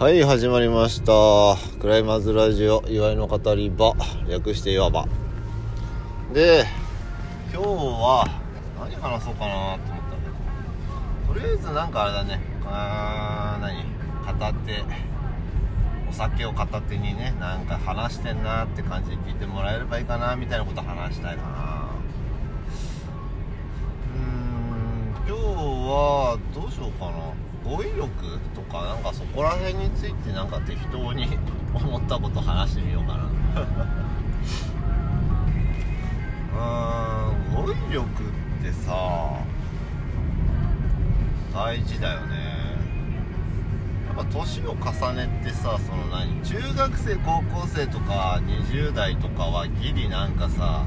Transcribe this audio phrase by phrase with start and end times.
[0.00, 1.12] はい、始まりました。
[1.78, 3.92] クライマーズラジオ、祝いの語り場、
[4.26, 5.06] 略して祝場。
[6.32, 6.64] で、
[7.52, 8.24] 今日は、
[8.80, 10.16] 何話そうかなと思ったんだ
[11.28, 13.84] けど、とりあえずなんかあれだね、あー、何？
[14.24, 14.84] 片手、
[16.08, 21.48] お酒を片手にね、なんか話してんなって感じで聞いてもらえればいいかな、みたいなこと話したいかな。
[24.14, 25.42] うーん、今日
[25.90, 27.49] は、どうしようかな。
[27.64, 31.28] 語彙力とかなんかそこら辺についてなんか適当に
[31.74, 33.24] 思ったこと話してみようかな。
[36.52, 38.06] うーん語彙力っ
[38.62, 38.92] てさ
[41.52, 42.50] 大事だよね。
[44.08, 50.84] やっぱ年を重ねてさその何中学生高校生とか20代とかはギリなんかさ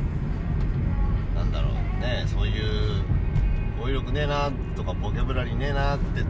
[1.34, 3.02] なんだろうねそういう
[3.80, 6.26] 語彙力ねえなとかボキャブラリーねえなって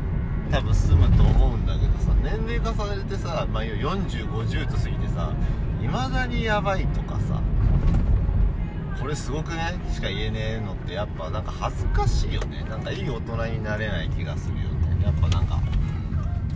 [0.52, 5.34] 多分済むと思うんだけどさ年齢重ねてさ、まあ、4050と過ぎてさ
[5.82, 7.42] いまだにやばいとかさ
[9.02, 9.74] これすごくね？
[9.92, 12.64] しか言えねえのってやっぱなんか恥ずかしいよね。
[12.70, 15.04] なんかいい大人になれない気がするよね。
[15.04, 15.60] やっぱなんか、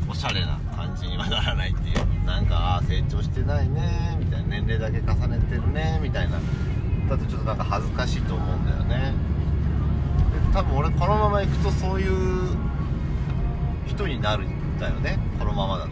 [0.04, 2.26] うん、おしゃれな感じにはならないっていう。
[2.26, 4.48] なんかああ成長してないねみたいな。
[4.48, 6.40] 年齢だけ重ねてるねみたいな。
[7.10, 9.14] だとちょっとなんか恥ずかしいと思うんだよね。
[10.48, 12.56] で多分俺このまま行くとそういう
[13.88, 15.92] 人になるんだよねこのままだと。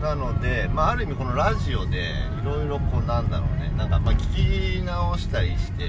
[0.00, 3.72] なので、まあ、ある意味このラジオでいろいろこうなんだろうね。
[3.76, 5.84] なんかま聞き直したりして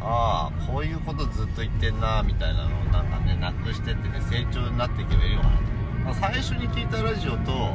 [0.00, 5.56] ああこういうことずっと言ってんなみたいなのをなんかねなくしてってね成長になっていけばいいのかな。
[5.56, 5.62] と、
[6.04, 7.74] まあ、最初に聞いたラジオと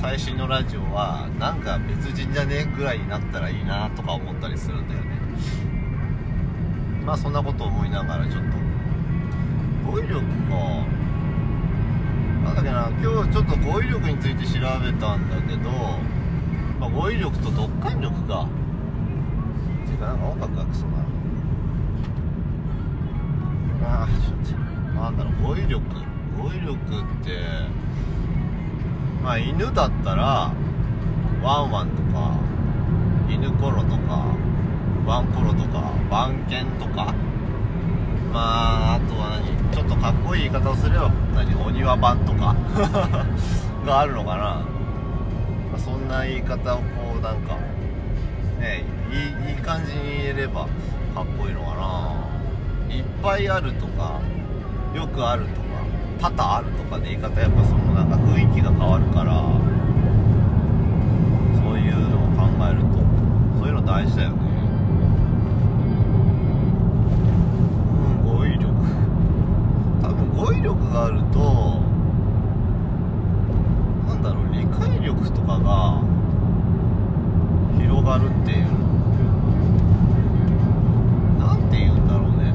[0.00, 5.18] 最新のラジオはなんか別人じゃねえぐらいになったらいいなとか思ったりするんだよね。
[7.04, 8.67] まあそんなこと思いながらちょっと
[9.90, 10.24] 語彙力か。
[12.44, 15.70] なんだっけな今日ちょっと語彙力について調べたんだけど、
[16.78, 18.46] まあ、語彙力と読解力か。
[19.84, 20.88] っていうかなんか音楽がクソだ。
[23.80, 24.58] なあちょっと
[25.00, 25.80] なんだろう語彙力。
[26.36, 26.76] 語彙力っ
[27.24, 27.30] て
[29.24, 30.52] まあ犬だったら
[31.42, 32.38] ワンワンとか
[33.30, 34.36] 犬コロとか
[35.06, 37.14] ワンコロとかワンケンとか。
[38.32, 42.54] まああとは何ちょっとかっこいい言い方をすれば何お庭版とか
[43.86, 44.62] があるのかな、ま
[45.76, 46.82] あ、そんな言い方をこ
[47.18, 47.56] うなんか
[48.60, 50.62] ねいいいい感じに言えれば
[51.14, 52.28] かっこいいのかな。
[52.94, 54.20] いっぱいあるとか
[54.94, 55.66] よくあるとか
[56.20, 59.42] 多々あるとかで言い方やっぱそのなんか雰囲気が変わるから
[61.62, 62.98] そういうのを考えると
[63.58, 64.47] そういうの大事だよね。
[70.62, 71.38] 多分語彙力があると
[74.08, 76.02] なんだろう理解力とかが
[77.78, 78.66] 広がるっていう。
[81.38, 82.52] なんて言うんだろうね。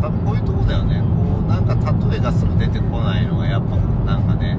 [0.00, 1.00] 多分こういうとこだよね。
[1.00, 1.74] こうなんか
[2.10, 4.58] 例えがすぐ出てこないのがやっぱなんかね。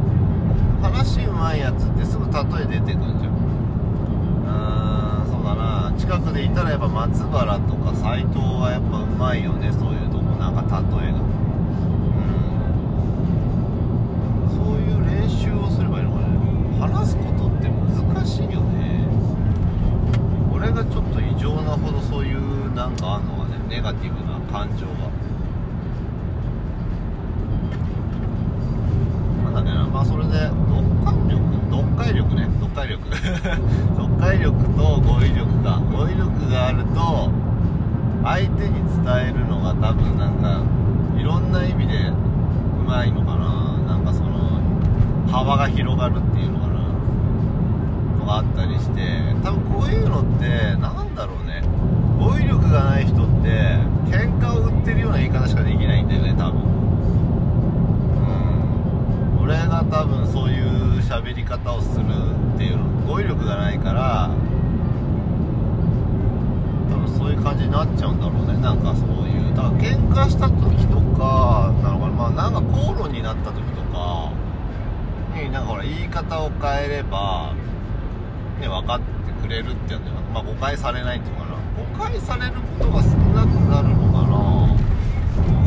[0.82, 3.34] 話うまいやつってすぐ例え出てくんじゃん。
[4.44, 5.94] うーんそうだな。
[5.98, 9.72] 近くでいたらやっぱ松原とか斎藤はやっぱうまいよね。
[9.72, 10.62] そういうとこなんか
[11.02, 11.33] 例えが。
[17.06, 19.08] すことって難しいよね。
[20.54, 24.94] 俺がちょっと異常なほどそういうなんかあんのがねネガティブな感情が
[29.44, 32.48] なんだっけなまあそれで読解力読解力ね。
[32.62, 33.16] 読解力。
[33.98, 35.82] 読解力と語彙力か。
[35.92, 37.32] 語彙力があると
[38.24, 40.62] 相手に伝えるのが多分なんか
[41.20, 43.96] いろんな意味でうまいのかな。
[43.96, 44.30] なんかその
[45.32, 46.63] 幅が広がるっていうのかなのが
[48.38, 49.02] あったりして
[49.44, 51.62] 多分こういうのってなんだろうね。
[52.20, 53.50] 語彙力がない人って
[54.10, 56.62] 喧嘩を売ってるような言い方しかできないんだよね多分。
[59.38, 59.44] うん。
[59.44, 62.06] 俺が多分そういう喋り方をする
[62.56, 64.30] っていうの語彙力がないから
[66.90, 68.58] 多分そういう感じになっちゃうんだろうね。
[68.62, 74.32] なんかそういうだから喧嘩した時とかなのかなまあなんか口論になった時とか
[75.36, 77.54] になんかほら言い方を変えれば
[78.60, 79.06] ね分かって
[79.42, 81.54] くれるっていうんだよまあ誤解されないっていうかな。
[81.74, 84.34] 誤解されることが少なくなるのかな。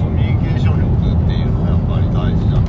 [0.03, 2.59] コミュニケーション力っていうのはやっぱり大事だ。
[2.59, 2.65] うん。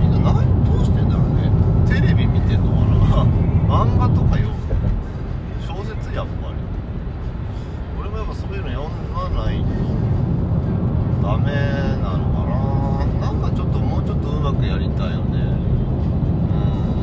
[0.00, 1.48] みんな何どうしてんだろうね。
[1.88, 3.28] テレビ見てんのかな。
[3.68, 4.56] 漫画とか読む。
[5.64, 6.56] 小説やっぱり。
[8.00, 9.68] 俺もやっぱそういうの読まないと
[11.22, 11.52] ダメ
[12.00, 12.44] なのか
[13.20, 13.32] な。
[13.32, 15.40] なんかちょっともうちょっとうまくやりたいよね。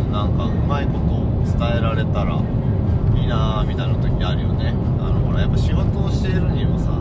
[0.05, 0.11] うん。
[0.11, 2.35] なんかうまいこと伝えられたら
[3.15, 4.73] いいなーみたいな時あるよね。
[4.99, 6.91] あのほらやっぱ仕事をしているにもさ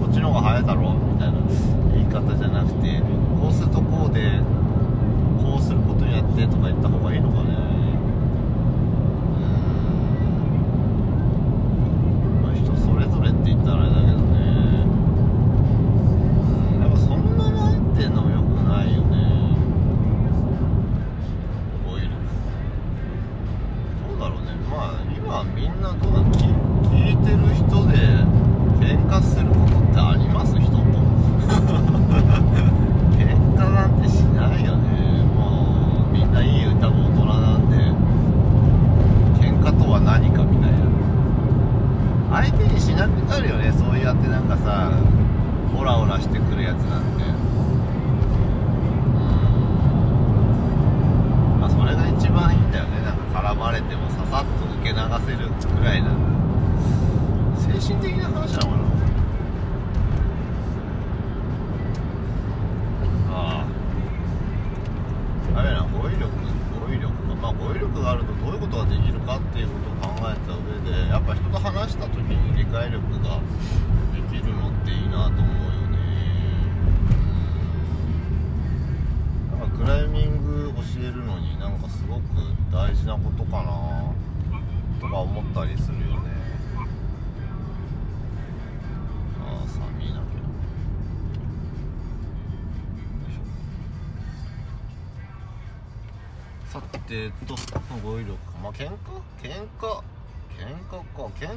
[0.00, 1.38] こっちの方が早いだろみたいな
[1.94, 3.00] 言い方じゃなくて
[3.40, 4.40] こうするとこうで
[5.42, 7.45] こうすることにやってとか言った方がいいのかな。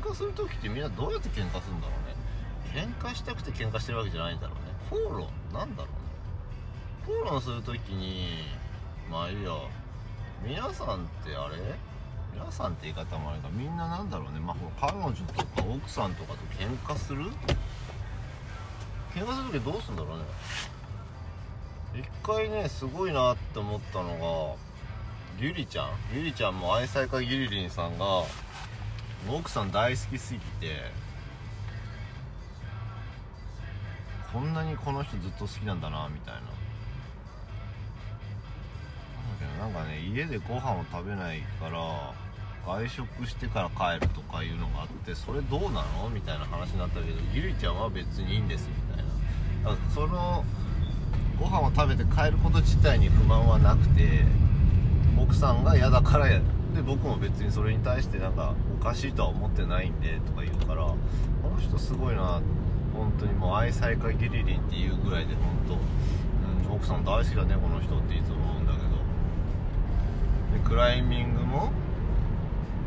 [0.09, 2.15] 嘩する時ってみんなどうやって喧嘩するんだろうね。
[2.73, 4.73] 喧嘩したくて喧嘩してるわけじゃないんだろうね。
[4.89, 5.89] 口論なんだろ
[7.07, 7.19] うね。
[7.23, 8.43] 口論する時に
[9.09, 9.51] まあいいや。
[10.41, 11.57] 皆さんってあれ？
[12.33, 14.39] 皆さんって言い方もあれかみんななんだろうね。
[14.39, 17.25] まあ彼女とか奥さんとかと喧嘩する？
[19.13, 20.23] 喧嘩する時どうするんだろうね。
[21.95, 24.57] 一回ねすごいなって思ったの
[25.39, 25.89] がゆりちゃん。
[26.13, 28.23] ゆりちゃんも愛妻家ゆりりんさんが
[29.27, 30.91] 奥さん大好きすぎて
[34.31, 36.41] こんなにこの人ずっと好きなんだなみたいな。
[39.59, 42.13] なんかね家でご飯を食べないから
[42.65, 49.71] 外食してから帰るとかいうのがあってそれどうなのみたいな話になったけどゆりちゃんは別にいいんですみたいな。
[49.71, 50.45] だからその
[51.37, 54.23] ご飯を食べて帰ること自体に不満はなくて
[55.17, 56.39] 奥さんが嫌だからや
[56.75, 60.97] で僕も別にそれに対してなんかおかしいとは思ってないんでとか言うからこ
[61.49, 62.41] の人すごいな
[62.93, 65.73] 本当にもう愛妻家ギリリンっていうぐらいで本当、
[66.69, 68.89] うん、奥さん大好きだねこの人っていつも思うんだけど。
[70.51, 71.71] でクライミングも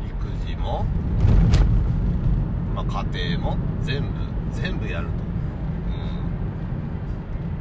[0.05, 0.85] 育児も、
[2.75, 4.09] まあ、家庭も全部
[4.51, 5.17] 全部やると、う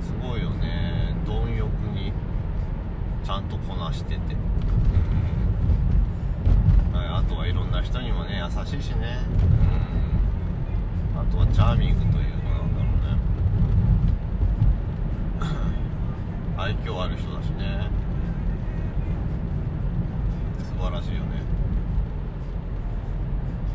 [0.03, 1.15] ん、すごいよね。
[1.27, 2.13] 貪欲に
[3.25, 4.29] ちゃんとこなしてて、うん、
[7.25, 9.19] あとはいろんな人にもね優しいしね、
[11.15, 13.21] うん、あとはチャーミングというのなんだろうね。
[16.59, 17.89] 愛嬌ある人だしね。
[20.59, 21.43] 素晴らしいよね。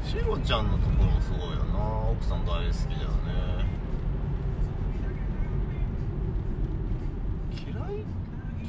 [0.03, 1.79] シロちゃんのところもすごいよな。
[2.12, 3.65] 奥さん大好きだよね。
[7.53, 8.05] 嫌い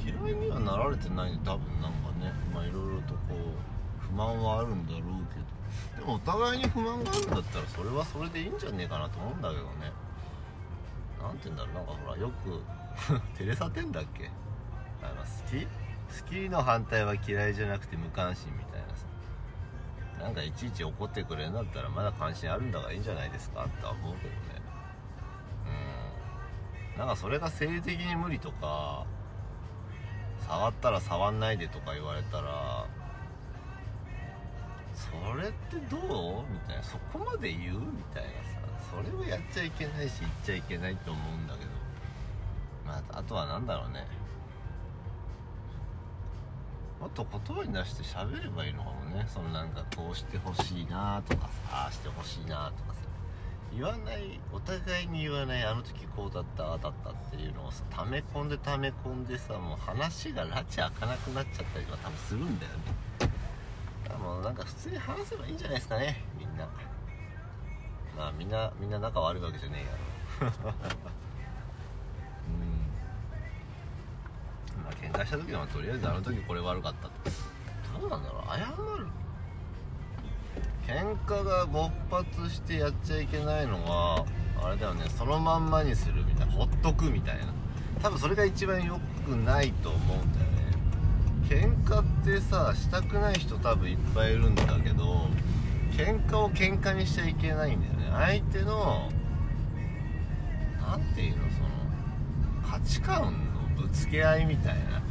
[0.05, 2.33] 嫌いにはなられてない多分なんかね。
[2.55, 3.78] まあいろいろとこう
[4.11, 6.00] 不満はあるんだろうけど。
[6.00, 9.69] でもお互いに不満があるんだったらそれはそれでいいんじゃねえかなと思うんだけどね。
[11.21, 12.62] なんて言うんだろうなんかほらよく
[13.37, 14.31] テレサテンだっけ？
[15.03, 15.67] あの好き？
[15.67, 15.71] 好
[16.31, 19.07] きの反対は嫌いじゃなくて無関心みたいなさ。
[20.21, 24.38] なんかいちいち怒ってくれるんだったらまだ関心あるんだからいいんじゃないですかって思うけどね。
[26.95, 26.99] うん。
[26.99, 29.05] なんかそれが生理的に無理とか
[30.47, 32.87] 触ったら触んないでとか言われたら
[35.25, 36.01] それってどう？
[36.53, 36.83] みたいな。
[36.83, 37.79] そこまで言う？
[37.79, 38.59] みたいなさ。
[38.91, 41.71] それをやっちゃいけないし言っちゃいけないと思うんだけど。
[42.87, 44.07] まああとは何だろうね。
[47.01, 49.27] もっと言葉に出して喋ればいいのかもね。
[49.33, 52.99] そのなんかこうしてほしいなとかさああしてほしいなとかさ。
[53.71, 63.31] 言わないお互いに言わないあの時こうだったああだったっていうのをさ溜め込んで溜め込んでさもう話が拉致開かなくなっちゃったりとか多分するんだよね。
[64.17, 66.25] もうなんか普通に話せばいいんじゃないですかね。
[66.38, 66.69] みんな。
[68.17, 69.85] まあみんなみんな仲悪いわけじゃね
[70.41, 70.50] えや。
[70.50, 70.71] ろ う
[74.81, 74.83] ん。
[74.83, 77.09] まあ喧嘩した時はとりあえずあの時これ悪かった
[77.99, 78.43] どうなんだろう。
[78.49, 79.07] 謝る。
[80.87, 84.25] 喧嘩が勃発してやっちゃいけないのは
[84.62, 85.09] あれだよね。
[85.11, 86.53] そのまんまにするみたいな。
[86.53, 87.53] ほっとくみたいな。
[88.03, 90.58] 多分それが一番良くないと思うんだよね。
[91.49, 95.28] 喧嘩ってさしたくない人多分いっぱいいるんだけど
[95.93, 98.09] 喧嘩を喧嘩にしちゃいけないんだよね。
[98.12, 99.11] 相手の
[100.81, 103.33] 何ていうのその価値観
[103.76, 105.02] のぶつけ合いみたいな。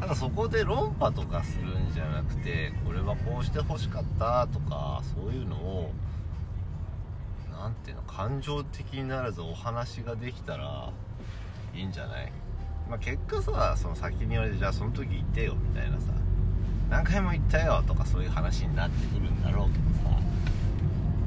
[0.00, 5.92] なんかそこで論破とかするんじゃなくてこれはこうして欲しかったとかそういうのを
[7.52, 10.90] 何ていうの感情的にならずお話ができたら
[11.72, 12.32] いいんじゃない？
[12.88, 16.12] まあ、結果さその先に言われてじゃあその時言ってよみたいなさ
[16.90, 20.16] 何回も言ったよとかそういう話になってくるんだろうけどさ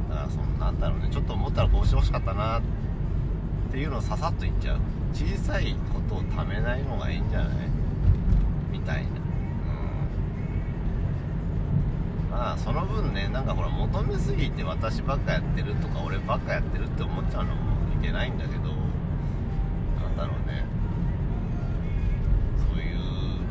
[0.09, 2.61] だからそのなんだろうねちょっと思ったらこうしてほしかったなっ
[3.71, 4.79] ていうのをささっと言っちゃう。
[5.13, 7.49] 小さいことをためないのがいいんじゃない？
[8.71, 9.09] みたいな。
[9.09, 9.13] う
[12.27, 12.31] ん。
[12.31, 17.61] まあその分ねなんかほら求めすぎて私ばっかやってるとか俺ばっかやってるって思っちゃうのも
[17.99, 18.69] いけないんだけどな
[20.09, 20.65] んだろうね。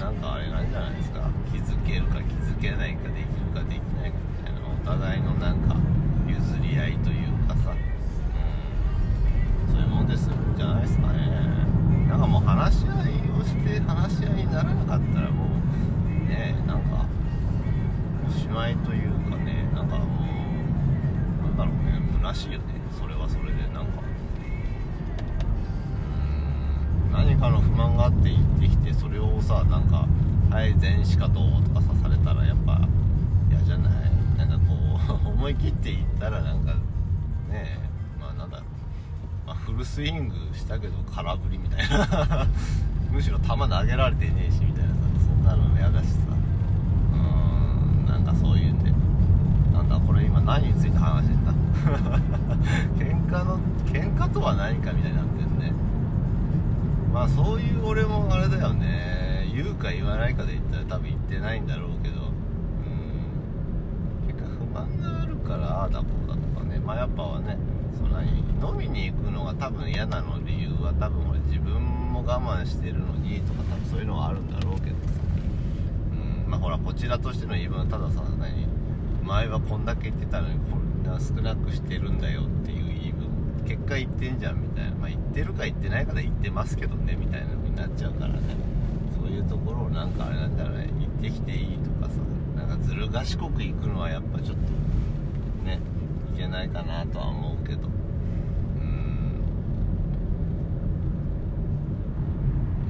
[0.05, 1.31] なんかあれなんじゃないですか？
[1.51, 4.61] 気づけるか気づけないかできるかできないかみたいな。
[4.69, 5.77] お互いのなんか
[6.29, 7.73] 譲り合いというかさ。
[9.67, 11.19] そういうもんですじゃないですかね。
[12.11, 17.07] なんかもう話し合いをして話し合いにならなかったらもうねなんか
[18.29, 20.05] おしまいというかねなんかも
[21.41, 21.99] うなんだろうね。
[22.21, 22.74] 虚しいよね。
[27.15, 30.07] 何かの不満があって言ってきてそれをさなんか
[30.51, 32.81] 「はい全しかどう?」とかさされたらやっぱ
[33.51, 33.93] 嫌じゃない？
[34.39, 34.75] なんかこ
[35.25, 36.77] う 思い切って言ったらなんかね
[37.53, 37.79] え
[38.21, 38.67] まあなんだろう
[39.47, 42.47] まあ、フルスイングしたけど空振りみたいな。
[43.13, 46.19] むしろ球投げられてねえしみたいなさそんなの嫌だしさ。
[47.13, 48.91] うーんなんかそういうんで。
[49.75, 51.53] なんだこれ今何について話してんだ？
[52.99, 53.59] 喧嘩の
[53.93, 55.44] 喧嘩とは何かみたいになって
[57.15, 59.49] まあそういう俺もあれだよね。
[59.55, 62.23] 言うか言わないかで言ったら多分言ってないんだろうけど。
[62.23, 62.27] うん。
[64.27, 66.81] 結果不満があるからああだこうだとかね。
[66.81, 67.57] まあやっぱはね
[67.97, 74.97] そんなに飲みに行くのが多分嫌なの理由は多分俺自分も我慢してるのにとか多分そういうのはあるんだろうけど。
[76.47, 76.51] うん。
[76.51, 78.67] まあほらこちらとしての言い分はたださ何？
[79.23, 82.43] 前はこんだけ言ってたのにこんな少なくしてるんだよ
[83.95, 84.91] 結果言ってんじゃんみたいな。
[84.97, 88.41] まあ言ってるか言ってないかで言ってますけどねみたいな風になっちゃうからね。
[89.17, 92.19] そういうところをなんかあれなんだろうね行ってきていいとかさ
[92.57, 94.63] なんかずる賢く行くのはやっぱちょっと
[95.65, 95.79] ね
[96.35, 97.87] いけないかなとは思うけど。
[97.87, 97.91] う
[98.81, 99.41] ん。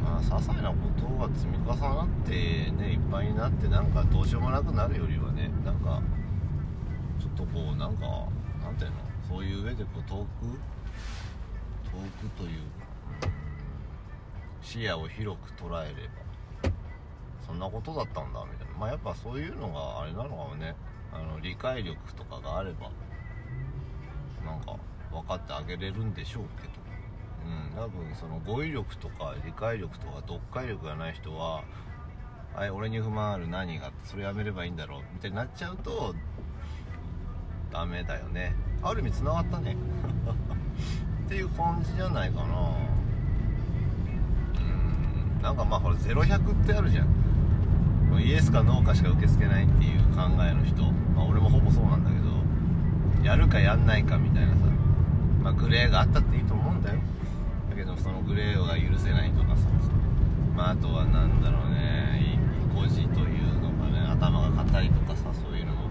[0.02, 6.00] まあ些細なことが積み重なってねいっぱいになってなんかどうしようもなくなるよりはねなんか
[7.20, 8.06] ちょっとこうなんか
[8.62, 8.96] なんていうの？
[9.28, 10.28] そういう上でこう遠く
[12.04, 12.60] 遠くという
[14.60, 16.70] 視野を広く捉えれば
[17.46, 18.78] そんなことだったんだみたいな。
[18.78, 20.74] まあやっぱそういうのがあれなのかもね。
[21.12, 22.90] あの理解力とかがあれば
[24.44, 24.76] なんか
[25.12, 26.74] 分かってあげれるんでしょうけど。
[27.46, 31.62] うん多分その語彙力とか理解力とか読解力がない人は
[32.56, 35.02] 「はい俺に不満ある何が?」それやめればいいんだろう。
[35.12, 36.14] みたいになっちゃうと
[37.70, 38.54] ダメだよね。
[38.82, 39.76] ある意味つながったね。
[41.26, 42.44] っていう感じじゃないかな。
[44.60, 47.08] うんなんかまあほら0100ってあるじゃん。
[48.20, 50.84] イエスかノーかしか受け付けないっていう考えの人、
[51.16, 54.58] まあ、俺もほぼそうなんだけどやるかやんないかみたいなさ、
[55.42, 57.00] まあ、グレーがあったっていいと思うんだよ。
[57.70, 59.66] だけどそのグレーが許せないとかさ、
[60.54, 62.38] まあ、あとはなんだろうね。
[62.72, 63.98] 意固地というのかね。
[64.08, 65.88] 頭が硬いとかさそういうのもよ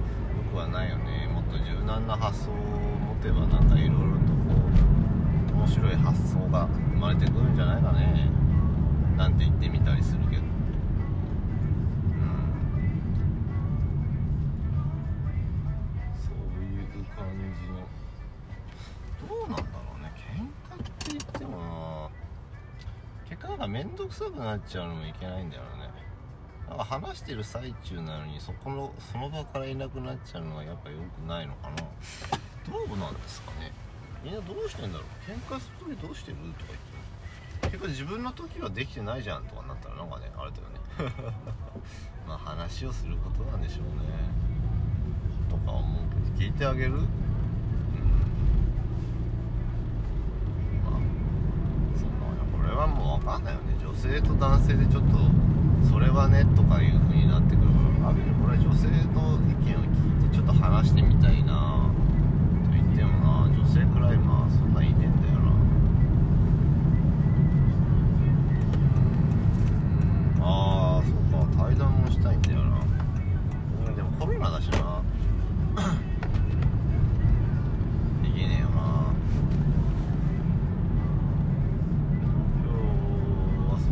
[0.52, 1.28] くはないよね。
[1.28, 5.02] もっと柔軟な発想を持てばなんかいろいろとこう
[5.63, 8.29] 面白い発想が生まれてくるんじゃないかね。
[9.15, 10.41] なんて言ってみたりするけど。
[10.41, 10.50] うん。
[16.20, 17.88] そういう感じの。
[19.25, 20.12] どうなんだろうね。
[20.17, 22.10] 喧嘩って言ってもな。
[23.29, 25.70] 結果なんか面倒くさくなっちゃうのもいけないんだよね。
[26.67, 31.75] なんか話してる最中なのにそこのその場からいなくなっちゃうのはやっぱ良くないのかな。
[32.70, 33.72] どうなんですかね。
[34.24, 35.08] みんなどうしてんだろう？
[35.30, 36.38] 喧嘩する時どうしてる？
[36.58, 36.72] とか
[37.62, 37.77] 言って。
[37.77, 40.80] 結構自分の時はできてないじゃんとかなったらなんかねあれだよね。
[42.27, 44.13] まあ話をすることなんでしょうね。
[45.50, 46.03] とか思う
[46.38, 46.51] けど。
[46.51, 46.94] 聞いてあげる？
[46.94, 47.01] うん。
[50.84, 50.94] まあ
[51.98, 52.25] そんな
[52.58, 53.75] これはもう分かんないよね。
[53.82, 55.18] 女性と男性でちょっと
[55.89, 58.10] それはねとかいう風になってくるから。
[58.10, 58.18] あこ
[58.50, 61.89] れは女性の意見を聞いてちょっと話してみたいな。
[63.03, 65.51] でもな女性クライマーそんないねえんだよな
[70.41, 71.13] ああそう
[71.57, 72.79] か対談もしたいんだよな
[73.88, 75.01] うんでもコロナだしな
[78.24, 79.12] できねえよな
[82.63, 82.77] 今日
[83.69, 83.91] はそ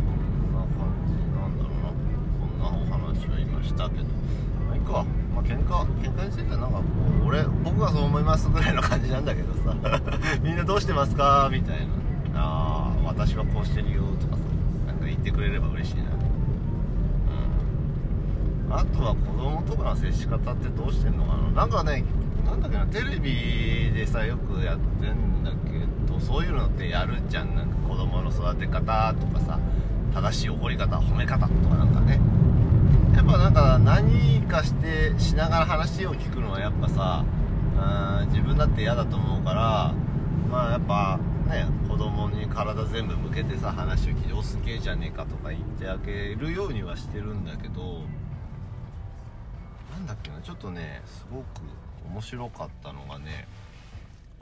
[0.54, 1.92] な感じなんだろうな
[2.40, 4.04] そんなお話を今したけど
[4.66, 5.04] まあいいか
[5.34, 6.82] まあ喧嘩喧嘩についてはなんかこ
[7.24, 9.74] う俺僕はそう思いますぐらいの感じなんだけどさ
[10.42, 11.92] みんなどうしてますかみたいな
[12.34, 14.42] ああ私はこうしてるよとかさ
[14.86, 16.06] なんか言ってくれれば嬉しいなう
[18.70, 22.04] んあとは子供とかの接し方ってどうしてんのかななんかね
[22.44, 23.92] なんだっけなテレビ
[24.62, 27.54] でやってんだけどそういうのってやるじゃん。
[27.54, 29.58] なんか子供の育て方とかさ
[30.14, 32.20] 正しい怒り方褒め方とかなんかね。
[33.14, 37.24] やっぱなんか何かしてしながら話を聞くのはやっぱさ
[38.22, 39.92] うん自分だって嫌だと思うから
[40.50, 48.02] まあやっぱね子供に体全部向けてさ話を聞いて「おすげえじゃねえか」とか言ってあげるようにはしてるんだけど
[49.90, 51.44] なんだっけなちょっとねすごく
[52.08, 53.46] 面白かったのがね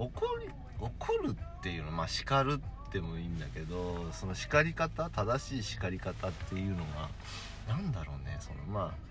[0.00, 0.48] 怒り
[0.80, 2.54] 怒るっていうのまあ叱る
[2.88, 7.10] ってもいいんだけどその叱り方正しい叱り方っていうのが
[7.68, 9.10] なんだろうねそのまあ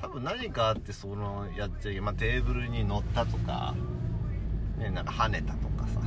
[0.00, 3.74] 多分何かあってそのやっちゃいけ、まあ、テーブルに乗ったとか
[4.78, 6.00] ねなんか跳ねたとかさ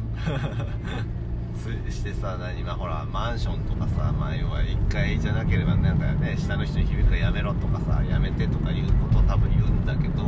[1.91, 10.23] してさ何まあほらマンションとかさまあ要は1階じゃなければなんかね下の人に響くからやめろとかさやめてとかいうことを多分言うんだけど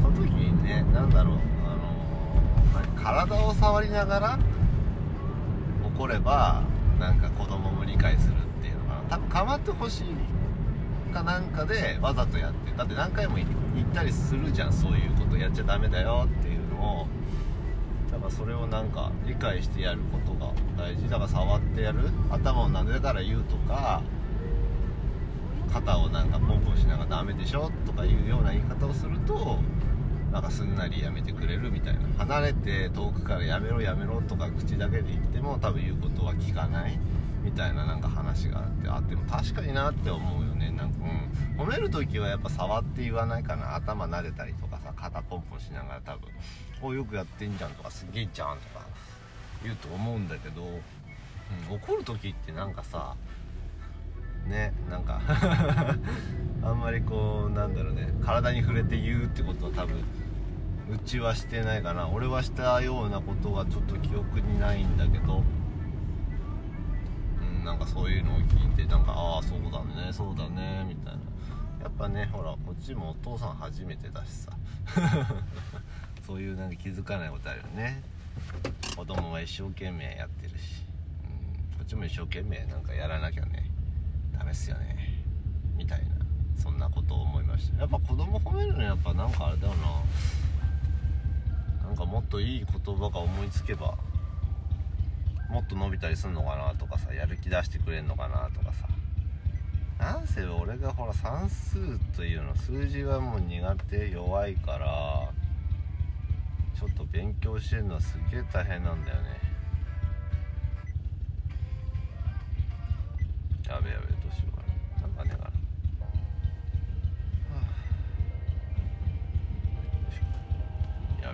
[0.00, 1.57] その時にねなんだろう
[2.96, 4.38] 体を触りながら
[5.96, 6.62] 怒れば
[6.98, 9.00] なんか子供も理解するっていうのかな。
[9.08, 13.48] 多分構ってほしいかなんかでわざとやってだって何回も言っ
[13.94, 17.06] たりするじゃんそういうことやっちゃダメだよっていうのを。
[18.10, 21.08] だからそれをなんか理解してやることが大事。
[21.08, 22.08] だから触ってやる。
[22.30, 24.02] 頭を撫でたら言うとか
[25.72, 29.58] 肩をなんかポンポンしながらダメでしょとかいうような言い方をすると
[30.32, 36.98] なんかすんなりやめてくれるみたいな離れて遠くからやめろやめろとか口だけで言っても多分言うことは聞かない
[37.42, 40.70] みたいななんか話があってあでも確かになって思うよね。
[40.70, 46.30] なんかうん褒める時はやっぱ触って言わないかな頭撫でたりとかさ肩ポンポンしながら多分
[46.82, 48.84] 「およくやってんじゃん」とか「すげえじゃん」とか
[49.62, 53.16] 言うと思うんだけど、うん、怒る時ってなんかさ
[54.48, 55.20] ねなんか。
[56.60, 59.96] あんまりこうなんだろうね体に触れて言うってことは多分
[60.90, 65.38] うちはしてないかな俺はしたようなことがちょっと記憶にないんだけど。
[65.38, 65.42] う
[67.62, 71.20] んなんかそういうのを聞いてなんかああそうだねそうだねみたいな。
[71.82, 74.52] やっぱねほらこっちもお父さん初めてだしさ。
[76.26, 78.02] そういうなんか気づかないことあるよね。
[78.96, 80.84] 子供は一生懸命やってるし、
[81.72, 83.70] うん、こっちも一生懸命なんかやらなきゃね。
[84.38, 84.96] ダメっすよね。
[85.76, 86.06] みたいな。
[86.56, 87.80] そんなことを思いました。
[87.80, 90.02] やっぱ子供褒めるのやっぱなんかあれだよな。
[91.86, 93.96] なんかもっといい言葉が思いつけば
[95.48, 98.86] もっと伸びたりすんのかなとかさやる気出してくれんのかなとかさ。
[99.98, 105.32] なんせ俺がほら算数というの数字はもう苦手弱いから
[106.78, 109.40] ちょっと勉強してるのはすげえ大変なんだよね。
[113.68, 114.17] やべやべ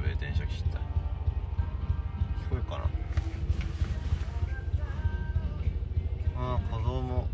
[0.05, 0.79] べえ電車切った。
[0.79, 0.81] 聞
[2.51, 2.85] こえるかな？
[6.37, 7.27] ああ子供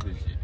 [0.00, 0.36] 育児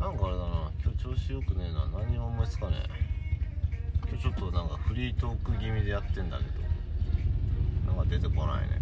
[0.00, 0.70] なんかあれだな。
[0.82, 1.86] 今日調子よくねえな。
[2.00, 2.88] 何も思いつかねえ。
[4.08, 6.58] 今日ちょっとなんかフリートーク気味でやってんだけど。
[7.94, 8.80] なんか出てこないね。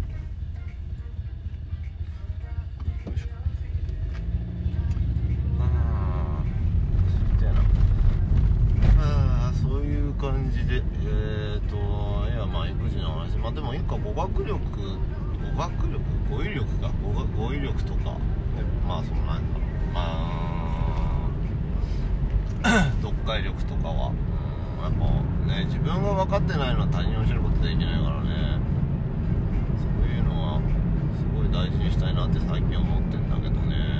[3.05, 3.27] よいしょ
[5.59, 5.63] あ
[9.01, 11.75] ああそういう感じでえっ、ー、と
[12.29, 13.35] いやまあ育児の話。
[13.37, 13.95] まあでもいいか。
[13.95, 14.67] 語学力語
[15.57, 16.91] 学力語彙力か。
[17.03, 18.19] 語語彙力とか、ね、
[18.87, 19.59] まあそのなんだ。
[19.59, 20.01] ろうま
[22.63, 24.13] あ読解力とかは。
[24.81, 24.99] やっぱ
[25.53, 28.59] ね自分が分かってないのは他人を知ることできないからね。
[29.75, 30.61] そういうのは
[31.17, 33.99] すごい大事にしたいなって最近思ってんだけどね。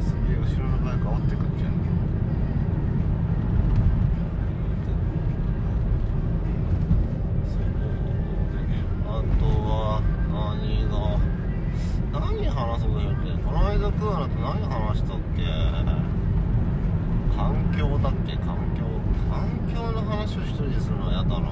[0.00, 1.70] すげえ後ろのバイク煽ってくんじゃん
[7.46, 7.62] そう
[8.52, 10.02] でねあとは
[10.42, 10.96] 何が
[12.74, 13.16] あそうだよね
[13.98, 15.42] この間食うのと何話したっけ？
[17.36, 18.36] 環境だっけ？
[18.36, 18.84] 環境。
[19.30, 19.34] 環
[19.74, 21.48] 境の話を一人でするのは嫌だな。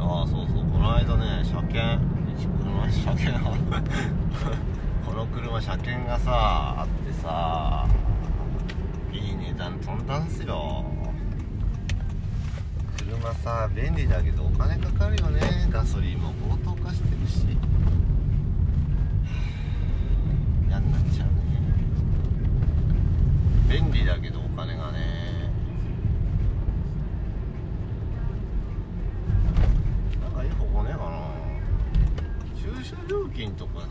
[0.00, 0.64] ああそうそう。
[0.70, 1.98] この間ね車検
[2.38, 3.40] 車車検。
[5.06, 6.30] この車車検がさ
[6.80, 7.86] あってさ
[9.12, 10.84] いい値段飛んだんすよ。
[13.10, 15.40] 車さ便利だけどお金かかるよね。
[15.68, 17.44] ガソリンも高騰化してるし。
[20.68, 21.34] 嫌になっちゃうね。
[23.68, 25.50] 便利だけどお金がね。
[30.22, 31.20] なんかいい方法ねえかな。
[32.54, 33.88] 駐車料金とか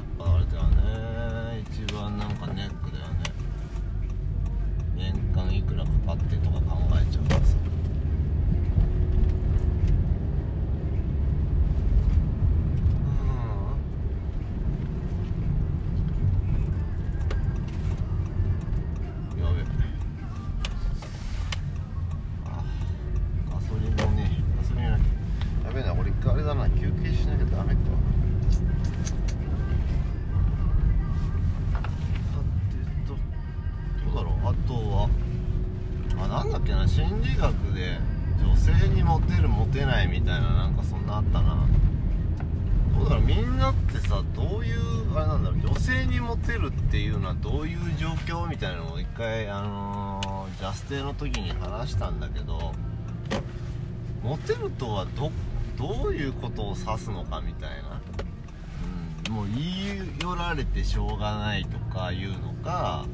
[60.89, 63.05] しょうがないとかいうのか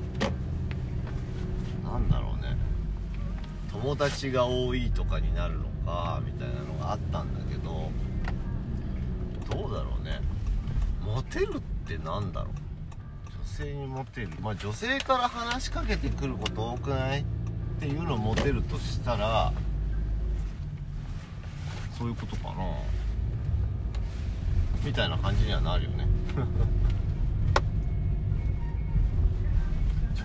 [1.84, 2.56] なんだろうね。
[3.70, 7.92] 友達が多いとかになるのかみたいなのがあったんだけど
[9.52, 10.22] どうだろうね。
[11.04, 12.54] モテるってなんだろう。
[13.42, 14.30] 女性にモテる。
[14.40, 17.24] まあ女性から話しかけてくること多くない？
[17.24, 17.26] っ
[17.82, 19.52] ていうのをモテるとしたら
[22.00, 22.54] そういうことかな。
[24.86, 26.08] みたいな感じにはなるよね。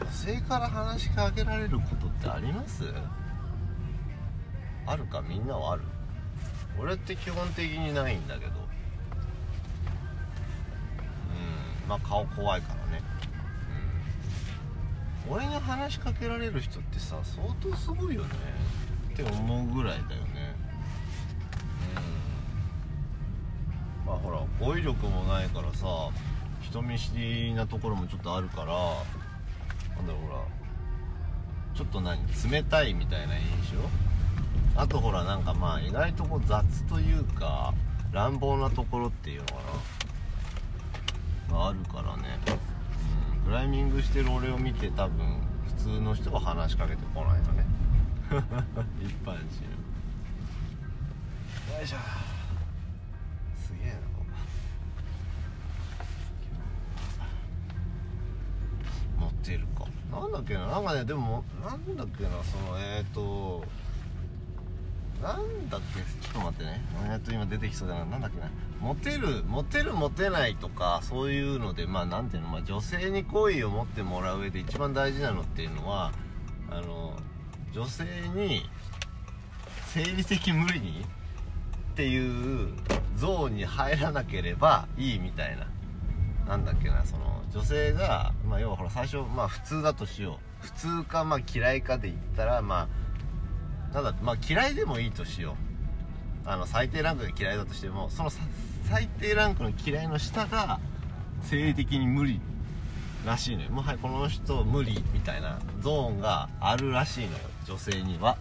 [0.01, 2.85] 女性から話しかけられることってあります？
[4.87, 5.83] あるかみんなはある。
[6.81, 8.53] 俺って基本的にないんだけど。
[8.53, 8.55] う
[11.87, 11.89] ん。
[11.89, 13.03] まあ顔怖いからね。
[15.29, 15.35] うん。
[15.35, 18.29] 俺に話しかけられる人ってさ相当すごいよね。
[19.13, 20.57] って思うぐらいだよね。
[24.03, 24.07] うん。
[24.07, 25.87] まあほら語彙力もないからさ
[26.63, 28.75] 人見知りなところもちょっとあるから
[30.01, 30.41] なんだろうほら。
[31.75, 32.19] ちょっと何？
[32.51, 33.43] 冷たいみたいな印
[34.75, 34.81] 象？
[34.81, 37.75] あとほらなんかまあ意外とこう雑というか
[38.13, 39.55] 乱暴なところっていうのか
[41.51, 41.55] な。
[41.57, 42.39] があるからね、
[43.39, 47.67] うん、クライミングしてる俺を見て多分普通の人は話しかけてこないのね。
[49.03, 49.65] 一般人
[51.77, 52.30] よいしょ。
[60.11, 63.65] なんだっけななんかねでもなんだっけなそのえっ、ー、と
[65.23, 66.81] なんだっけちょっと待ってね。
[67.11, 68.05] えっと今出てきそうだな。
[68.07, 68.51] なんだっけな。
[68.81, 76.13] モテるモテるモテないとかそういうのでまあなんていうの、まあ、女性に好意を持ってもらう上で一番大事なのっていうのは
[76.71, 77.13] あの
[77.75, 78.63] 女性に
[79.89, 81.05] 生理的無理に
[81.93, 82.73] っていう
[83.17, 85.67] ゾーンに入らなければいいみたいな。
[86.49, 90.67] なんだっけなその女性がまあ要はほら最初まあ普通だとしよう。
[90.67, 92.89] 普通かまあ嫌いかで言ったらま
[93.93, 95.57] あなんだまあ嫌いでもいいとしよ
[96.47, 96.49] う。
[96.49, 98.31] あの最低ランクが嫌いだとしてもその
[98.89, 100.81] 最低ランクの嫌いの下が
[101.43, 102.41] 生理的に無理
[103.27, 103.71] らしいのよ。
[103.71, 108.39] もうはいこの人無理みたいなゾーンがあるらしいのよ女性には。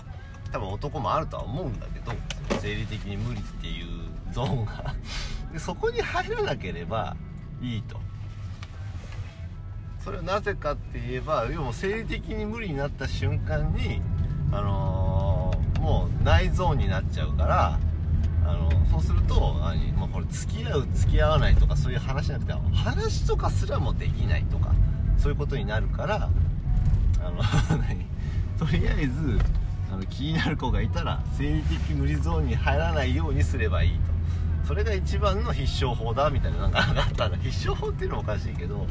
[0.51, 2.11] 多分男もあるとは思うんだけど
[2.59, 3.87] 生理的に無理っていう
[4.31, 4.95] ゾーンが。
[5.51, 7.15] でそこに入らなければ
[7.61, 7.99] いいと。
[10.03, 14.01] それはなぜかって言えば要は生理的に無理になった瞬間に
[14.51, 17.79] あのー、もう内ゾーンになっちゃうから
[18.45, 24.73] あのそうすると何、まあ、これ付き合う付き合わないとかそういう話じゃなくて話とかすらもできないとか
[25.17, 26.29] そういうことになるから
[27.21, 27.43] あの
[28.57, 29.39] とりあえず
[29.91, 34.19] あの気になる子がいたら生理的無理ゾーンに入らないようにすればいいと。
[34.67, 37.37] それが一番の必勝法だみたいななんかあったんだ。
[37.37, 38.85] 必勝法っていうのはおかしいけど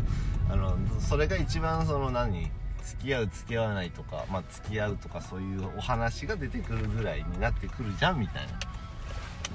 [0.50, 2.50] あのそれが一番その何
[2.82, 8.52] 付き合う付き合わないとか、まあ、付き合うとかそういうお話が出てくるぐらいになってくるじゃんみたいな。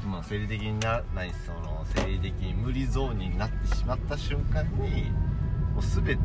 [0.08, 5.12] まあ、生理的にならないその生理的に無理ゾーンになってしまった瞬間に
[5.73, 6.19] もう全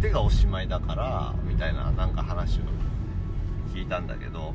[0.00, 2.62] てがおしまいだからみたいななんか話を
[3.74, 4.54] 聞いたんだけど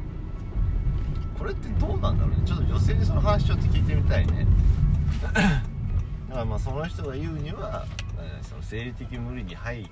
[1.37, 2.45] これってどうなんだろうね？
[2.45, 4.45] ちょっと女性にその話ちょっと聞いてみたいね。
[5.21, 5.41] だか
[6.31, 7.85] らまあその人が言うには
[8.41, 9.89] その生理的無理に入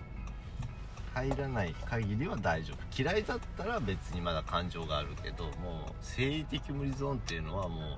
[1.14, 3.02] 入らない限りは大丈夫。
[3.02, 7.98] 嫌いだったら別にまだ感情があるけどもう生理的無理ゾーンっていうのはも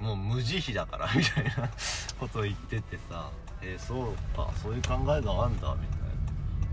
[0.00, 1.70] うもう無慈悲だからみたいな
[2.18, 3.30] ことを言っててさ。
[3.64, 4.50] えー、そうか。
[4.60, 6.00] そういう考えがあんだみたい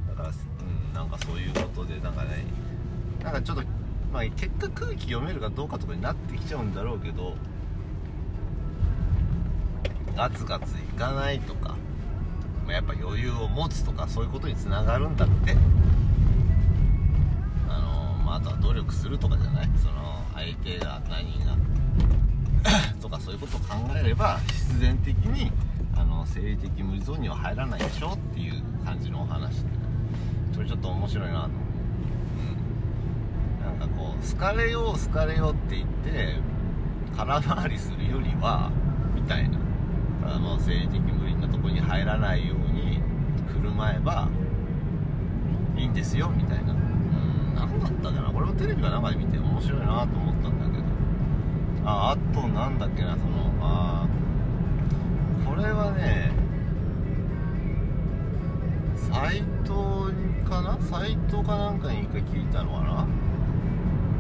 [0.08, 0.16] な。
[0.16, 2.44] だからうんなんかそういうことでなんかね
[3.24, 3.64] なんかちょっと
[4.12, 7.36] まあ結果空気読めるかどうかとかになってきちゃうんだろうけど
[10.16, 11.78] ガツガツいかないとか。
[12.72, 15.56] やっぱ余裕を持つとかそういうことにつながるんだって。
[17.68, 19.70] あのまあ、あとは努力するとかじゃない？
[19.78, 21.56] その相手が何が。
[23.02, 25.50] とかそういうことを考えれば必然的に
[25.96, 29.64] あの生理的無理ゾーンには入らないでしょっていう感じのお話
[30.54, 31.50] それちょっと面白いなとう。
[33.64, 33.80] ん。
[33.80, 36.36] なんかこう好かれよう好かれようって言って
[37.16, 38.70] 空回りするよりは
[39.16, 39.58] みたいな。
[40.32, 43.02] だもう生理的無理なとこに入らないように
[43.48, 44.28] 振る舞えば
[45.76, 46.74] いいんですよみたいな。
[46.74, 46.80] うん
[47.56, 48.32] 何だったかな。
[48.32, 50.84] これもテレビかなんかで見て面白いなと思ったんだけど。
[51.86, 54.08] ああとなんだっけなそのあ
[55.46, 56.32] これはね
[58.96, 59.74] 斎藤
[60.48, 60.78] かな？
[60.80, 63.08] 斎藤かなんかに一回聞いたのかな？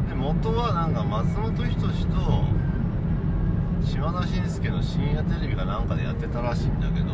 [0.09, 2.15] で元はなんか松本人志と
[3.89, 7.07] 島田紳介の深夜テレビかなんかでやってたらしいんだけど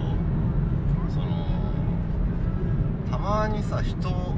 [1.10, 1.48] その
[3.10, 4.36] たまにさ人こ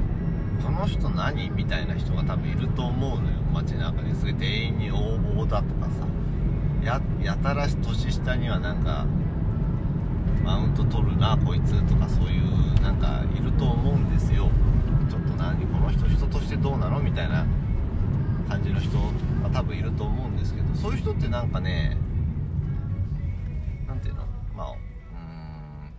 [0.70, 3.38] の人何みたいな人が多分いると思うのよ。
[3.52, 4.14] 街中で。
[4.14, 6.06] すごい店員に応募だとかさ。
[6.82, 9.04] ややたら年下にはなんか
[10.44, 14.48] マウント取るなこいつとかそういうなんかいると思うんですよ。
[15.10, 17.46] ちょっと何この人人としてどうなのみたいな
[18.48, 18.96] 感じの人
[19.42, 21.96] が多分いると思うんですけどそういう人ってなんかね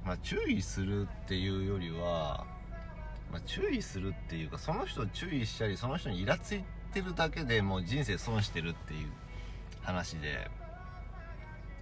[0.09, 2.43] まあ注意するっていうよりは、
[3.31, 9.11] まあ、注意するっていうかその人を注意したりその人にイラついてるだけでもう人生損してるっていう
[9.83, 10.49] 話で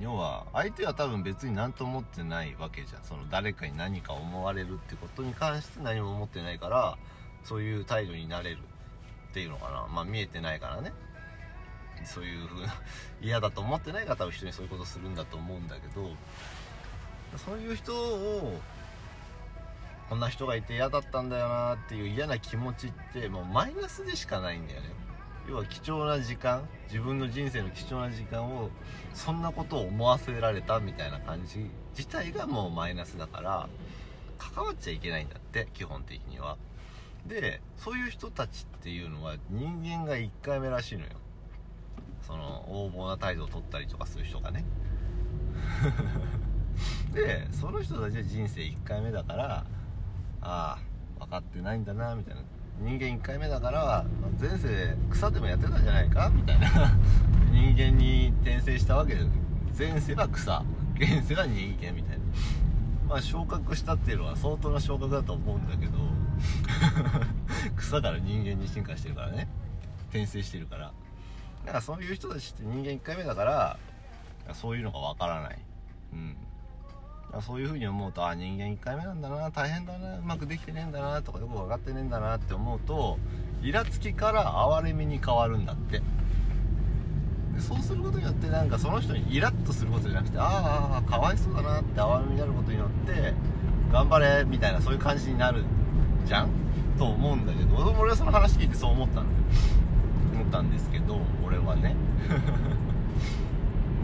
[0.02, 3.04] 要は相手は多分別に何と思ってないわけじゃん。
[3.04, 6.98] その誰かに何か思われるってことに関して何も思ってないから
[7.46, 8.58] そういう態度になれる
[9.30, 9.88] っていうのかな。
[9.88, 10.92] まあ見えてないからね。
[12.04, 12.74] そういう風な
[13.22, 16.12] 嫌だと思ってない方は人にそういうことするんだと思うんだけど
[17.36, 18.60] そういう人を
[20.10, 24.88] こんな人がいて嫌だったんだよなっていう嫌な気持ちってもうマイナスでしかないんだよね。
[25.50, 28.70] 要は貴重な時間自分の人生の貴重な時間を
[29.14, 33.70] そんなことを思わせられたみたいな感じ自体がもうマイナスだから
[34.38, 36.58] 関わっちゃいけないんだって基本的には。
[37.26, 41.10] でそういう人たちっていうのは人間が1回目らしいのよ。
[42.22, 44.66] その横暴な態度を取ったりとかする人がね。
[47.18, 49.66] でその人たちは人生1回目だから
[50.42, 50.78] あ
[51.20, 52.42] あ分かってないんだなみたいな。
[52.80, 54.06] 人間1回目だから
[54.40, 56.70] 前世草でもやってたんじゃないかみたいな。
[57.52, 59.26] 人間に転生したわけで
[59.78, 60.64] 前世は草。
[60.96, 62.24] 現世は人間みたいな。
[63.10, 65.94] まあ昇格したっていうのは相当な昇格だと思うんだけど
[67.78, 69.48] 草から人間に進化してるからね。
[70.10, 70.92] 転生してるから。
[71.66, 73.80] だからそういう人たちって人間1回目だから
[74.54, 75.58] そういうのがわからない。
[76.14, 76.38] うん。
[77.42, 83.18] そういう風に思うとあ人間1回目なんだな大変だなうまくできてねえんだなとかよく分かってねえんだなって思うと
[83.62, 86.00] イラつきから哀れみに変わるんだって。
[86.00, 86.04] で
[87.60, 93.34] そうすることによってなんかその人にイラッとすることじゃなくてああかわいそうだなって哀れみになることによって
[93.92, 95.64] 頑張れみたいなそういう感じになる
[96.26, 96.50] じゃん？
[96.98, 99.38] と思うんだけど俺はその話聞いてそう思ったんだよ。
[100.34, 101.96] 思ったんですけど俺はね。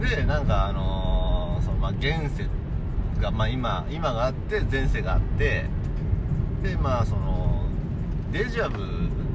[0.00, 2.48] でなんかあのー、そのまあ現世
[3.20, 5.66] が、まあ、今今があって前世があって
[6.62, 7.64] でまあその
[8.32, 8.78] デジャブ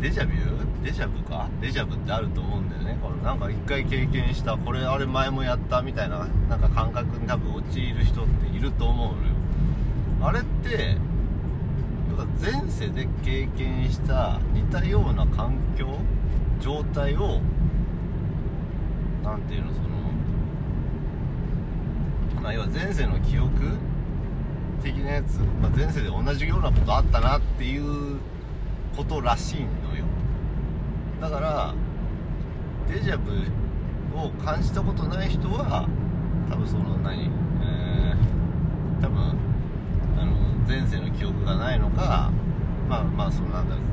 [0.02, 0.84] デジャビュー？
[0.84, 1.48] デジャブか？
[1.62, 2.98] デジャブってあると思うんだよね。
[3.02, 9.20] このなんか一回経験したこれあれ前もやったみたいななんか感覚に多分陥る人っていると思うのよ。
[10.22, 10.98] あれって
[12.42, 15.88] 前世で経験した似たような環境
[16.62, 17.42] 状態を
[19.24, 19.89] 何ていうのその
[22.42, 23.50] まあ、要は前世の記憶
[24.82, 28.18] 的なやつ、まあ、前世で同じようなことあったなっていう
[28.96, 30.06] ことらしいのよ。
[31.22, 31.74] だから
[32.88, 33.32] デジャブ
[34.18, 35.88] を感じたことない人は
[36.50, 37.26] 多分その何
[37.62, 39.38] えー、多分
[40.18, 40.32] あの
[40.68, 42.32] 前世の記憶がないのか
[42.88, 43.76] まあまあそのなんだ。
[43.76, 43.84] ろう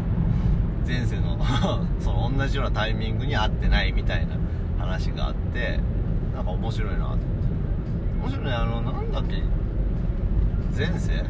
[0.87, 1.37] 前世の
[1.99, 4.37] その同じようなタイミングに合ってないみたいな
[4.79, 5.81] 話があって
[6.35, 7.36] なんか面白いなと。
[8.27, 8.53] 面白いね。
[8.53, 9.43] あのなんだっけ？
[10.77, 11.25] 前世？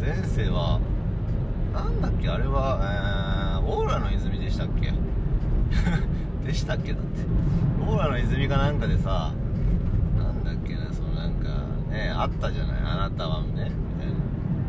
[0.00, 0.80] 前世は
[1.74, 2.28] なんだっけ？
[2.28, 4.92] あれは、えー、オーラの泉でしたっけ？
[6.46, 7.22] でしたっけだって。
[7.82, 9.32] オーラの泉かなんかでさ
[10.18, 11.48] なんだっけなそのなんか
[11.90, 12.76] ねあったじゃない？
[12.82, 13.74] あなたはねみたいな。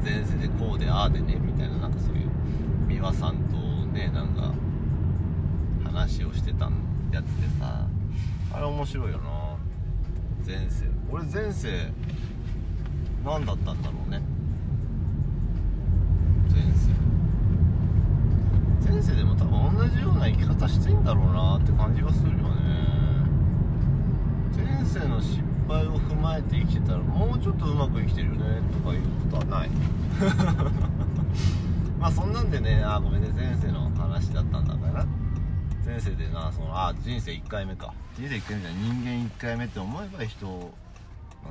[0.04, 2.30] 前世でこうでああでねみたいななんかそういう
[2.88, 3.56] 美輪さんと
[3.94, 4.52] ねなんか
[5.86, 6.66] 話をしてた
[7.12, 7.86] やつでさ。
[8.54, 9.30] あれ面白いよな。
[10.46, 11.70] 前世俺前世
[13.24, 14.22] 何だったんだろうね。
[16.50, 16.89] 前世。
[18.91, 22.43] 前世でも多分同じような生き方してんだろうなって感じがするよね。
[24.56, 29.70] 前世の失敗を踏まえて生きてたらもうちょっとうまく生きてるよねとかいうことはない。
[32.00, 33.30] まあそんなんでねあごめんね。
[33.36, 35.06] 前世の話だったんだから。
[35.86, 37.93] 前世でなそのあ人生1回目か。
[38.17, 40.74] 人生1回目じゃ人間1回目って思えば人を、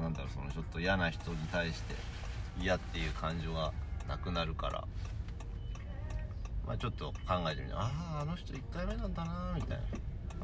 [0.01, 1.95] なんだろうそのちょっと嫌な人に対して
[2.61, 3.73] 嫌っていう感情が
[4.09, 4.85] なくなるから。
[6.67, 9.85] まあちょっと考えてみてあああの人1回目なんだなみたいな。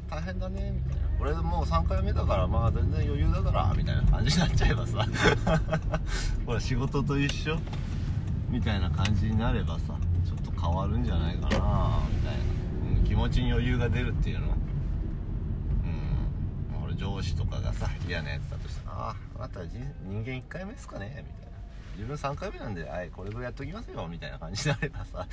[0.09, 1.07] 大変だねみたいな。
[1.19, 5.05] これもう3回目だからまあ全然余裕だからみたいな感じになっちゃえばさ。
[6.45, 7.59] ほら仕事と一緒
[8.49, 11.99] みたいな感じになればさちょっと変わるんじゃないかなみたいな、
[12.99, 14.47] うん、気持ちに余裕が出るっていうの。
[14.47, 14.53] うん。
[16.85, 21.53] 俺上司とかがさ嫌なやつだとしたら「あああなたら人間1回目ですかね」みたいな
[21.95, 25.27] 自分3回目なんで、はい、これぐらいやっときますよ、みたいな感じになればさ、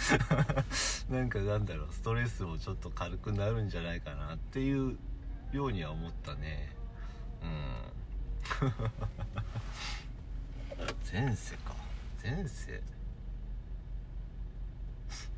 [1.08, 4.98] なんかなんだろう、ストレスもちょっと軽くなるんじゃないかなっていう
[5.52, 6.76] ようには思ったね。
[7.42, 8.72] うん。
[11.10, 11.74] 前世か。
[12.22, 12.82] 前世。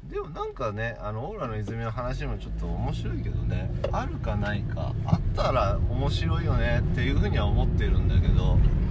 [0.05, 8.83] でもなんかねあのオーラの泉の話もちょっと面白いけどねあるかないかあったら面白いよねっていうふうには思ってるんだけどうん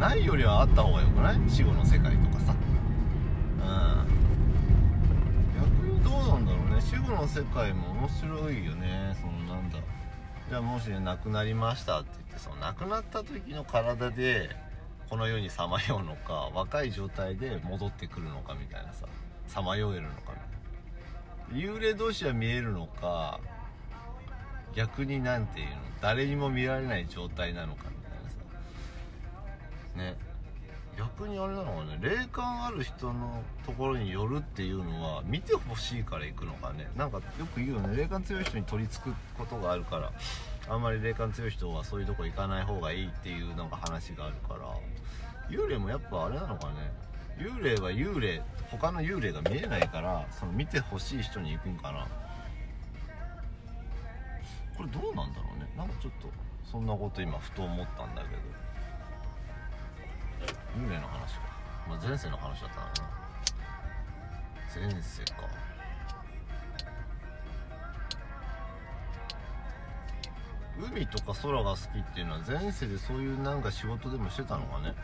[0.00, 1.36] ないよりはあった方がよくない？
[1.48, 2.52] 死後の世界とかさ。
[2.52, 2.54] う
[3.64, 3.66] ん。
[5.60, 6.80] 逆にどうなんだろうね。
[6.80, 9.16] 死後の世界も面白いよね。
[9.20, 9.78] そのなんだ。
[10.48, 14.50] じゃあもしね亡くなりましたって言ってその亡くなった時の体で
[15.08, 19.06] この世にさまようのか若い状態で戻ってくるのかみたいなさ
[19.46, 20.14] さまよえるのか
[21.50, 21.76] みたいな。
[21.76, 23.40] 幽霊同士は見えるのか
[24.74, 28.36] 逆になんていうの誰にも見られない状態なのかみたいなさ。
[29.96, 30.28] ね。
[30.98, 36.86] 逆にあれなのかね霊感ある人のところによるっていうのは見てほしいから行くのかね。
[36.96, 40.12] なんかよく言うよね霊感強い人に取り付くことがあるから。
[40.70, 44.68] あんまり霊感強い人はそういうとこ行かない方がいいっていうなんか話があるから。
[45.48, 46.92] 幽霊もやっぱあれなのかね。
[47.38, 52.06] 幽霊は幽霊他の幽霊が見えないからその見てほしい人に行くんかな。
[54.76, 55.66] これどうなんだろうね。
[55.76, 56.28] なんかちょっと
[56.70, 58.42] そんなこと今ふと思ったんだけど。
[60.76, 61.40] 幽霊の話か、
[61.88, 63.08] まあ、前世の話だったな。
[64.74, 65.48] 前世か。
[70.80, 74.94] 海とか空が好きっていうのは前世でそういうなんか仕事でもしてたのかね。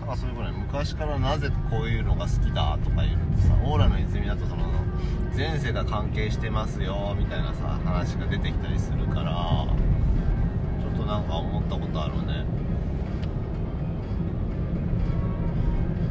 [0.00, 4.66] なんかそういうことね昔からなぜこういうのが好きだとかいうのってさオーラの泉だとその
[5.34, 9.66] 前世が関係してますよみたいなさ話が出てきたりするから
[10.82, 12.44] ちょっとなんか思ったことあるね。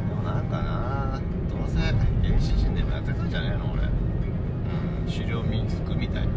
[0.08, 1.78] でもなんかなどうせ
[2.26, 3.82] 原始人でもやってたんじゃねえの俺。
[3.84, 3.92] うん
[5.06, 6.30] 狩猟民族みたいうん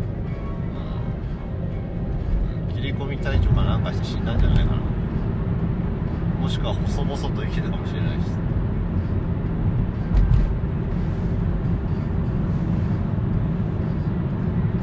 [2.75, 4.81] 切り込み隊長かなんかして死んだんじゃないかな。
[6.41, 8.27] もしくは細々と生きてたかもしれないし。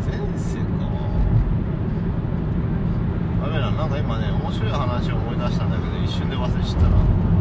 [0.09, 0.67] 前世か
[3.43, 3.71] ダメだ。
[3.71, 7.32] なんか今ね面白い話を思い出したんだけど一瞬で忘れちゃったな。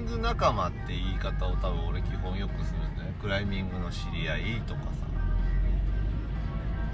[0.00, 4.88] ング仲間って言い方を多分俺基本よくするんだよクライミングの知り合いとかさ。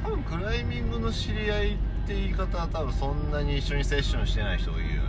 [0.04, 1.76] 多分クライミングの知り合いっ
[2.06, 5.08] て言い方は多分そんなに一緒にセッションしてない人がいるよね。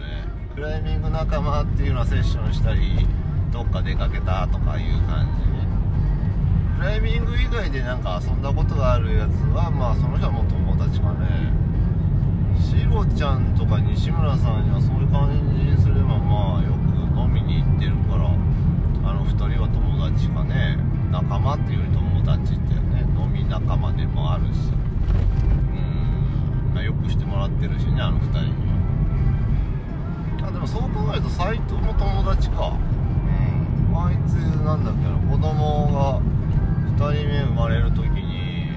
[0.56, 3.08] クライミング仲間っていうのはセッションしたり
[3.52, 5.48] どっか出かけたとかいう感じ。
[6.78, 11.52] クライミング以外でなんか遊んだことがあるやつはまあその人はもう友達かね。
[12.60, 16.97] シロちゃんとか西村さんにはそういう感じにすればまあよく
[17.38, 18.26] 飲みに行ってるから
[19.10, 20.78] あの2人は友達かね
[21.12, 24.50] 仲間っていうより友達ってね飲み仲間でもあるし。
[24.50, 24.76] う
[26.72, 28.50] ん、まあ、よくしてもらってるしねあの2人に
[30.42, 30.50] は。
[30.50, 32.74] あでもそう考えると斎藤も友達か。
[32.74, 33.98] うん。
[33.98, 34.34] あいつ
[34.66, 36.20] なんだっけな子供が
[36.98, 38.72] 2人目生まれる時に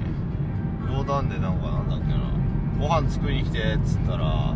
[0.86, 2.20] 冗談でなんかなんだっけな
[2.78, 4.54] ご飯作りに来てっつったら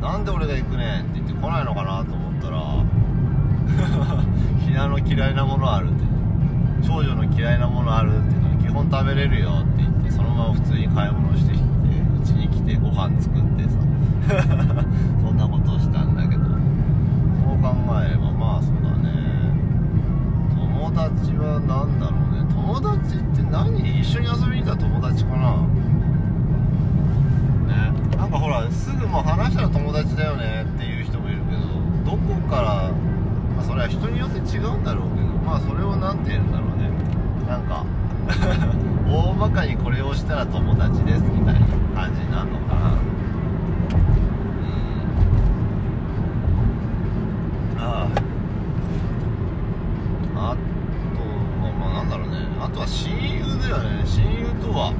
[0.00, 3.01] なんで俺が行くねんって言って来ないのかなと思ったら
[4.66, 6.04] ひなの嫌いなものあるって
[6.82, 11.64] 長女の嫌いなものあるって言うから基本食べれるよって言ってそのまま普通に買い物してきて
[12.22, 13.70] うちに来てご飯作ってさ
[15.22, 19.10] そんなことをしたんだけどそう考えればまあそうだね
[20.54, 25.56] 友達は何だろうね友達って何一緒に遊びに行った友達かな？
[27.68, 32.90] ねなんかほらすぐもう話したら友達だよねっていう人もいるけどどこから
[33.62, 36.90] あそれは人によって違うんだろうけどまあそれを何て言うんだろうね。
[37.46, 37.84] なんか
[39.08, 41.60] 大まかにこれをしたら友達ですみたいな
[41.94, 42.80] 感じになるのかな。
[42.90, 42.92] う
[47.76, 47.78] ん。
[47.78, 48.08] あ
[50.36, 50.50] あ。
[50.50, 50.56] あ
[51.14, 52.36] とはまあなんだろうね。
[52.60, 54.02] あとは親友だよね。
[54.04, 54.92] 親友とは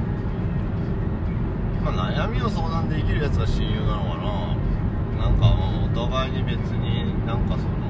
[1.83, 4.23] まあ、悩みを相談できるやつが親友なのかな。
[5.23, 5.53] なんか
[5.83, 7.82] お互いに別になんかその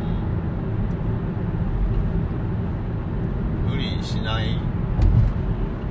[4.04, 4.60] しない。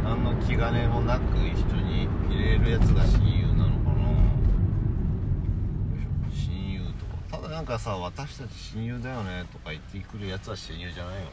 [0.04, 4.06] 何の気兼ねもなく一緒にいれるやつが親友なのかな。
[6.30, 7.38] 親友とか。
[7.38, 11.28] ただなんかさ私たち親友だよねとか言ってくるやつは親友じゃないよね。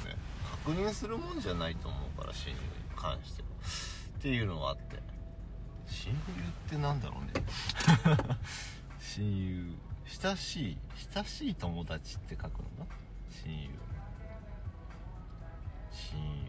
[0.65, 2.59] 確認するもんじゃないと思うから親友に
[2.95, 3.47] 関しては。
[4.17, 4.99] っていうのがあって。
[5.86, 6.17] 親友っ
[6.69, 7.45] てなんだろうね。
[8.99, 9.73] 親友。
[10.05, 10.77] 親しい。
[11.13, 12.95] 親しい友達って書くのか
[13.43, 13.69] 親友。
[15.91, 16.49] 親友。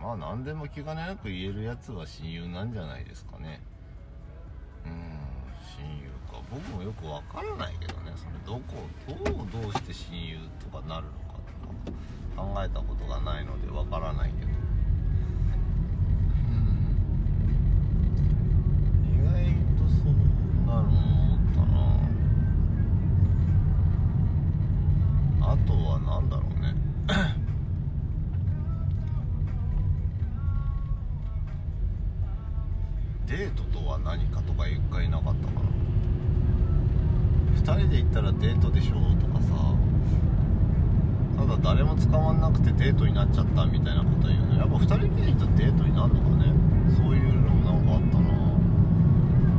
[0.00, 3.60] まあ何でも気兼ねなく言えるやつは親友なんじゃないですかね。
[4.84, 4.92] うん
[5.78, 6.40] 親友か。
[6.50, 8.12] 僕もよくわからないけどね。
[8.16, 11.34] それどこどうどうして親友とかなるのか
[11.84, 14.50] とか考えたことがないのでわからないけど。
[14.50, 14.52] う
[16.52, 16.76] ん。
[19.12, 19.32] 意外
[19.76, 20.14] とそん
[20.66, 21.60] なの思った
[25.46, 25.52] な。
[25.52, 26.74] あとは何だろうね。
[33.26, 35.66] デートとは何かとか一回なかったかな。
[37.56, 39.74] 2人で行ったらデートでしょとかさ。
[41.36, 44.58] ただ誰も捕まんなくてデートになっちゃったみたいなこと言うの。
[44.58, 46.54] やっぱ2人きりで行ったらデートになるのかね。
[46.96, 48.30] そういうのもなんかあったな。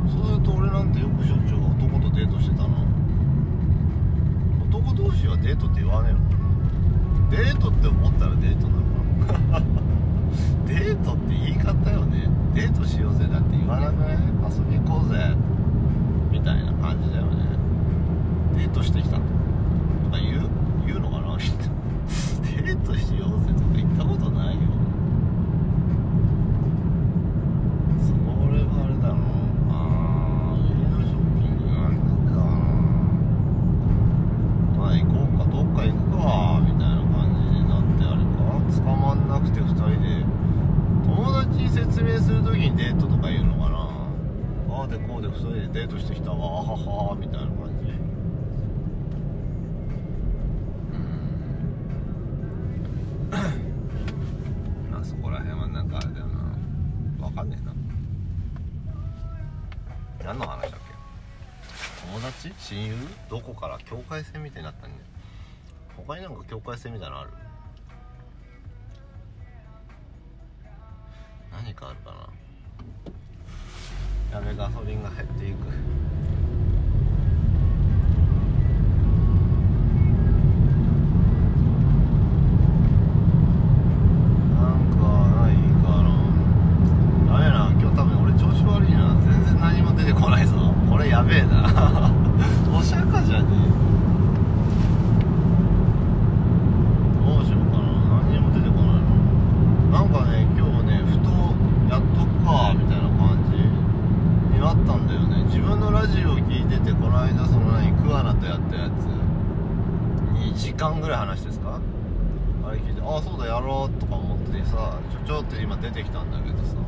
[0.08, 2.72] そうすると俺なんてよくしょっちゅう男とデートしてたな。
[4.64, 7.36] 男同士はデートって言わねえのかな。
[7.36, 9.66] デートって思ったらデートなのかな。
[10.64, 12.37] デートって言い方よね。
[12.58, 13.26] デートしようぜ。
[13.30, 14.16] だって言わなくない？
[14.18, 15.34] 遊び行こうぜ。
[16.30, 17.36] みたいな感じだよね。
[18.56, 20.48] デートしてきたとか言う？
[20.86, 21.36] 言うのかな？
[21.38, 24.60] デートしようぜとか言ったことないよ
[28.02, 28.12] そ
[28.52, 29.14] れはあれだろ
[29.70, 31.94] あーウィンドウショッピングなん
[32.26, 32.50] だかな
[34.76, 38.36] まあ行こうかどっか行くかみたいな感じになってあれか
[38.82, 40.26] 捕まんなくて2人で
[41.06, 43.76] 友達に説明する時にデートとか言うのかな
[44.76, 46.74] ああでこうで2人でデートしてきたわあは
[47.10, 47.88] はみたいな感じ
[53.30, 53.36] う
[54.88, 57.72] んまあそこら辺はなんかあれだよなわかんねえな
[60.32, 60.76] 何の話だっけ
[62.12, 62.94] 友達親友？
[63.30, 63.78] どこから？
[63.78, 64.96] 境界線みたいになったんね
[65.96, 67.30] 他になんか境界線みたいなのある？
[71.50, 72.10] 何かあるか
[74.30, 74.38] な？
[74.38, 75.56] やべガソリンが減っていく
[84.54, 85.00] なんか
[85.40, 86.12] ないかな
[87.32, 92.12] ダメやな今日多分俺調子悪いな全然何も出てこないぞこれやべえな
[92.70, 93.68] お釈迦じゃねえ
[97.24, 97.82] どうしようかな
[98.24, 99.08] 何にも出てこないの
[99.90, 101.30] なんかね今日ねふと
[101.90, 103.56] やっとくかみたいな感じ
[110.54, 111.80] 時間ぐらい話してですか
[112.64, 116.80] あれ聞いてああそうだやろうとか思ってさちょちょって今出てきたんだけどさど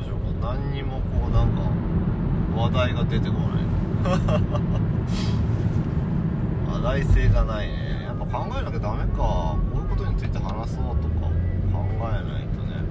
[0.00, 1.62] うしようか何にもこうなんか
[2.56, 3.64] 話題が出てこない
[6.68, 11.28] 話題性がないねやっぱ考えなきゃダメかこういうことについて話そうとか
[11.72, 12.82] 考えないとね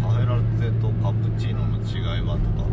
[0.00, 1.84] うんカフェラテとカプチーノの
[2.34, 2.68] 違いはとか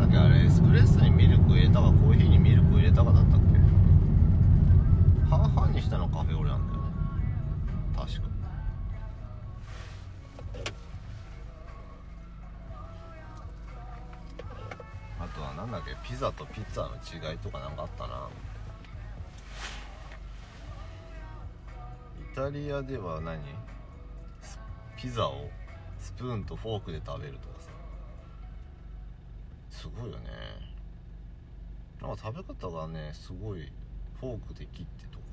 [0.00, 3.46] だっけあれエスプレッソにミルク入れたかコーヒーにミルク入れたかだったっけ？
[5.28, 6.86] 半々にしたのカフェオレなんだよね。
[7.96, 8.28] 確か。
[15.18, 15.96] あとはなんだっけ？
[16.08, 16.94] ピザとピッツァの
[17.30, 18.28] 違いとかなんかあったな。
[22.20, 23.40] イタリアでは何？
[24.96, 25.50] ピザを
[25.98, 27.48] スプーンとフォークで食べると
[29.76, 30.24] すごいよね。
[32.00, 33.70] なんか食べ方がねすごい
[34.20, 35.24] フォークで切ってとか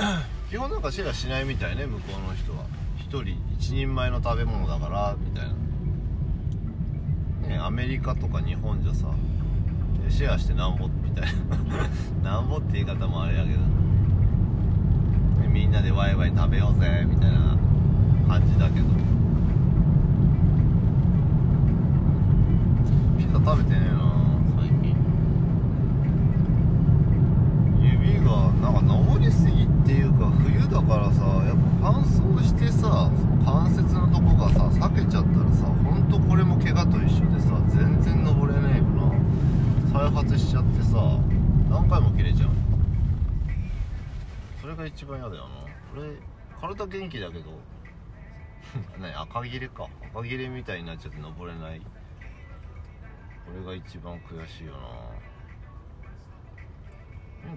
[0.00, 0.26] さ。
[0.50, 2.64] 基本なんかシェアしないみたいね向こうの人は。
[2.98, 5.52] 1人1人前の食べ物だからみたいな。
[7.48, 9.06] ねアメリカとか日本じゃさ
[10.08, 10.88] シェアしてなんぼ？
[10.88, 11.26] みたい
[12.22, 12.30] な。
[12.40, 13.58] なんぼって言い方もあれやけど。
[15.40, 17.56] でみんなでワイワイ食べようぜみたいな
[18.28, 18.86] 感じだけど
[23.18, 23.98] ピザ食べてねえな
[24.60, 24.96] 最近。
[27.82, 33.10] 指がなんか登りすぎっていうか冬だからさやっぱ乾燥してさ
[33.44, 39.12] 関節のとこがさ裂けちゃったらさほんとこれも怪我と一緒でさ全然登れねえよな。
[39.92, 41.18] 再発しちゃってさ
[41.70, 42.50] 何回も切れちゃう。
[44.60, 45.48] それが一番嫌だよな。
[45.96, 46.16] 俺
[46.60, 47.50] 体元気だけど。
[48.98, 49.88] ね赤切れか。
[50.14, 51.80] 赤切れみたいになっちゃって登れない。
[53.46, 54.78] これが一番悔しいよな。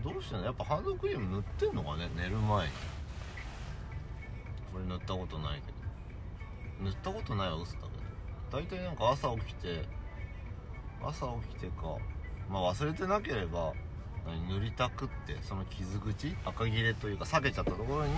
[0.04, 0.46] どうしてんの？
[0.46, 2.10] やっぱハンドクリーム塗ってんのかね？
[2.16, 2.74] 寝る前に。
[4.74, 5.78] これ塗ったことないけど。
[6.84, 7.80] 塗ったことないは嘘だ
[8.52, 8.62] けど。
[8.64, 9.86] 大体なんか朝起きて
[11.02, 11.98] 朝起きてか
[12.50, 13.74] まあ忘れてなければ
[14.50, 16.36] 塗りたくってその傷口？
[16.46, 18.12] 赤切れというか裂けちゃったところに、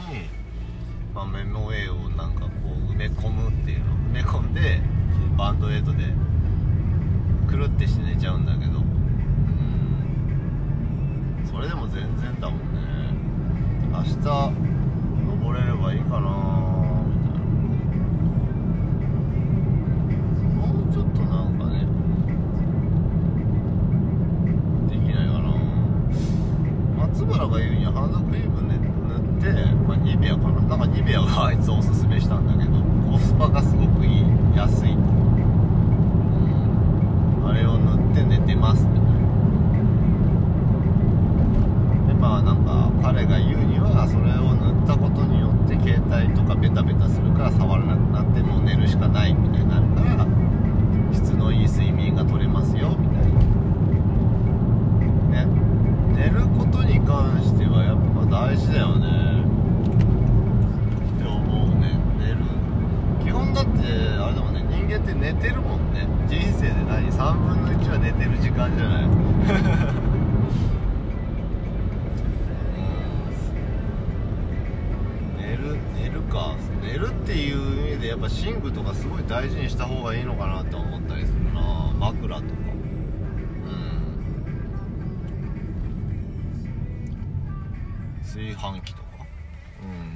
[1.14, 3.94] まあ、メモ絵をなんかこう埋め込むっていうの。
[4.10, 4.82] 埋め込んで
[5.38, 6.00] バンドエイドで
[7.50, 8.74] くるってして寝ちゃうんだけど。
[8.74, 8.86] うん。
[11.50, 12.80] それでも全然だもんね。
[13.92, 14.14] 明日
[15.28, 16.30] 登れればいいかな
[17.08, 17.40] みたいな。
[20.54, 21.88] もうちょっとなんかね
[24.90, 25.50] できないかな。
[27.08, 29.48] 松原が言うにはハンドクリーム、ね、塗って、
[29.88, 30.62] まあ、ニベアかな。
[30.62, 32.80] なんかニベアがあいつおすすめしたんだけど
[33.12, 34.26] コスパがすごくいい。
[34.56, 34.94] 安い。
[34.94, 35.00] と、
[37.50, 38.86] うん、あれを塗って寝てます。
[38.86, 39.10] みたいな
[42.08, 50.28] でまあなんか彼が言うにはそれを塗ったことによって携帯とかベタベタするから触らなくなってもう寝るしかないみたいになるから
[51.14, 53.40] 質のいい睡眠が取れますよみたいな
[55.30, 55.48] ね。
[56.16, 57.98] 寝ることに関してはやっ
[58.30, 59.42] ぱ大事だよね。
[61.16, 61.98] って思うね。
[62.20, 62.38] 寝る。
[63.24, 63.70] 基本だって
[64.20, 64.49] あれだもん
[65.00, 66.08] て寝てるもんね。
[66.28, 69.08] 人生で何？3分の1は寝てる時間じゃない。
[75.38, 76.56] 寝る寝るか。
[76.82, 80.78] 寝るっていう意味でやっぱ寝具とかすごい大事にした方がいいのかなと。
[80.78, 80.89] 思っ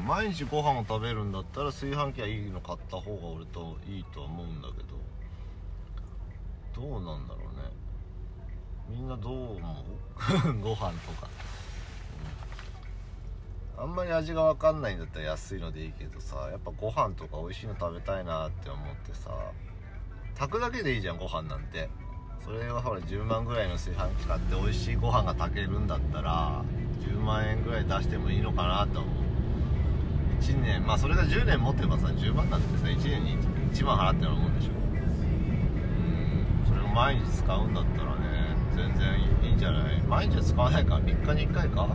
[0.06, 7.64] 毎日ご飯を食べるんだったら炊飯器はいいの買った方が俺といいとは思うんだけどどうなんだろうね。
[8.89, 9.86] みんなどう思
[10.51, 10.60] う？
[10.60, 11.30] ご飯とか、
[13.78, 19.30] うん、あんまり味が分かんないんだったら安いのでいいけどさやっぱご飯とか美味しいの食べたいなって思ってさ
[20.34, 21.89] 炊くだけでいいじゃんご飯なんて。
[22.43, 26.62] それはほら10万ぐらいの炊飯器買って美味しいご飯が炊けるんだったら
[26.99, 29.33] 10万円ぐらい出してもいいのかなと思う。
[30.40, 33.38] 1年まあそれが10年持ってばさ10万なんてさ1年に
[33.74, 34.72] 1万払ってるもんでしょ。
[34.72, 39.20] うんそれを毎日使うんだったらね全然
[39.50, 40.02] いいんじゃない？
[40.04, 40.96] 毎日は使わないか？
[40.96, 41.84] ら3日に1回か？
[41.84, 41.90] うん。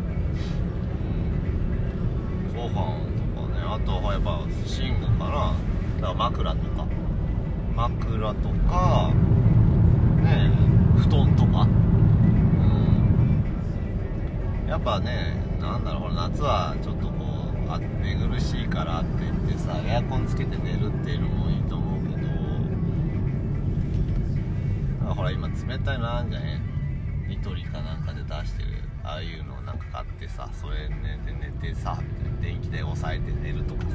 [2.54, 2.74] ご飯
[3.34, 5.54] とかねあとはやっぱ寝具かな？
[6.00, 6.86] だから枕とか。
[7.76, 9.12] 枕とか
[10.22, 10.50] ね
[10.96, 11.62] 布団とか。
[11.62, 11.66] う
[14.66, 14.68] ん。
[14.68, 17.08] やっぱねなんだろうほら夏はちょっと
[17.68, 22.16] あ寝苦しいからって言ってさエアコンつけて寝るっていうのもいいと思うけ
[25.08, 26.60] どほら今冷たいのあんじゃね
[27.28, 28.68] ニトリかなんかで出してる
[29.04, 31.98] ああいうのをなんか買ってさそれ寝て寝てさ
[32.40, 33.88] 電気代抑えて寝るとかさ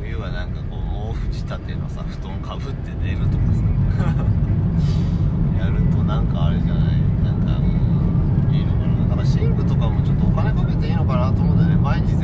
[0.00, 3.62] 冬はなんかこう毛布仕立てのさ布団かぶって寝るとかさ
[5.64, 7.00] やるとなんかあれじゃない？
[7.22, 9.08] なんかういいのかな？
[9.08, 11.76] だから寝具とかもちょっとお金かけていいのかなと思うんだよね。
[11.76, 12.14] 毎日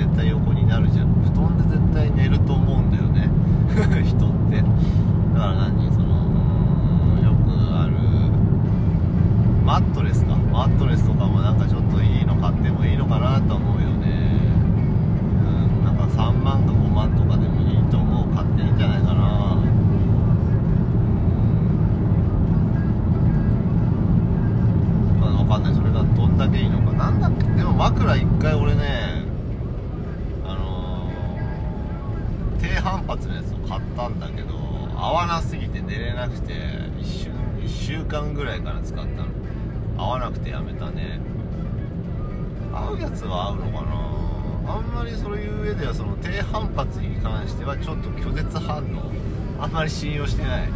[49.79, 50.69] まり信用してない。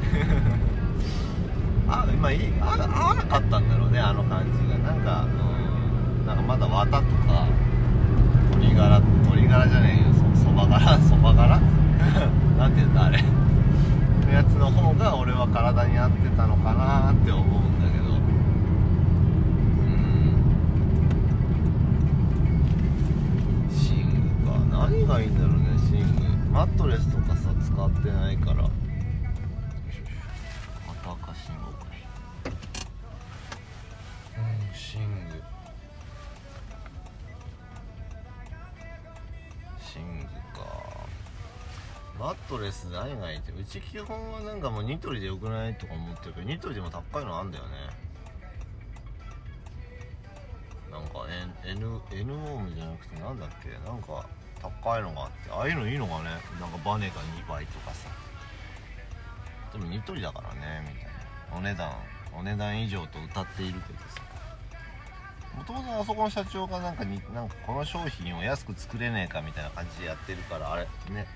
[1.88, 2.36] あまあい？
[2.36, 2.76] いあ
[42.52, 43.50] トレス何がいいって。
[43.50, 47.70] うち基本はなんかもうニトリでよくないとか思ってるけどニトリでも高いのあんだよね。
[50.90, 51.24] なんか
[51.64, 53.70] N, N, N オームじゃなくてなんだっけ？
[53.88, 54.26] なんか
[54.60, 56.24] 高いのがあってああいうのいいのかね
[56.60, 58.10] なんかバネが2倍とかさ。
[59.72, 61.56] でもニトリだからねみたいな。
[61.56, 61.90] お値段
[62.36, 64.20] お値段以上と歌っているけどさ。
[65.56, 71.26] もともとあそこの社長がなんかになんかこの商品を安く作れねえかみたいな感じでやってるからあれね。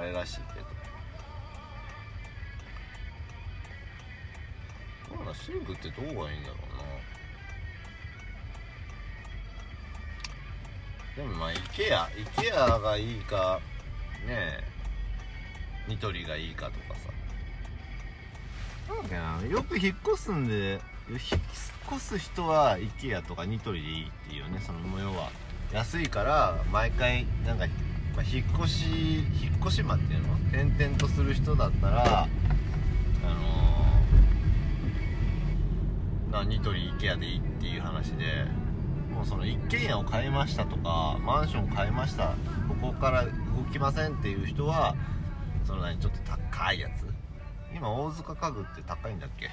[0.00, 0.66] あれらしいけど。
[5.14, 6.54] どうだシンクってどうがいいんだろ
[11.16, 11.22] うな。
[11.22, 13.60] でもまあ IKEA IKEA がいいか
[14.26, 14.64] ねえ
[15.86, 17.10] ニトリがいいかとかさ。
[18.88, 20.80] なんだっけなよく引っ越すんで
[21.10, 21.20] 引っ
[21.92, 25.30] 越す人は IKEA とかニトリでいいっていうねその要は。
[25.72, 27.64] 安いから毎回なんか、
[28.16, 32.28] まあ、引っ越し引っ越し間っていうの転々とする人だったらあ
[36.32, 38.24] のー、なニトリ IKEA でいいっていう話で
[39.14, 42.34] もうその一軒家を買いましたとかマンションを買いました
[42.68, 43.30] ここから動
[43.72, 44.94] きませんっていう人は
[45.64, 46.18] その何ちょっと
[46.52, 47.06] 高いやつ。
[47.74, 49.48] 今大塚家具って高いんだっけ？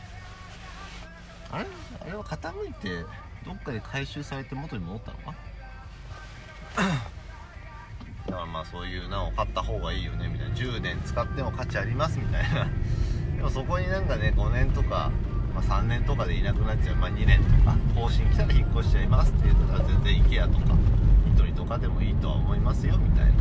[1.52, 1.68] あれ？
[2.02, 3.06] あれは傾いて
[3.46, 5.36] どっかで回収されて元に戻ったのか？
[8.28, 10.56] だからまあそういうのを買った方がいいよねみたいな。
[10.56, 12.68] 10年使っても価値ありますみたいな。
[13.38, 15.12] でもそこになんかね5年とか、
[15.56, 20.76] まあ、3年とかでいなくなっちゃう、まあ、2年とか更新来たら引っ越しちゃいますって言ったら全然 IKEA とか
[21.26, 23.34] ニトリとかでもいいとは思いますよみたいな。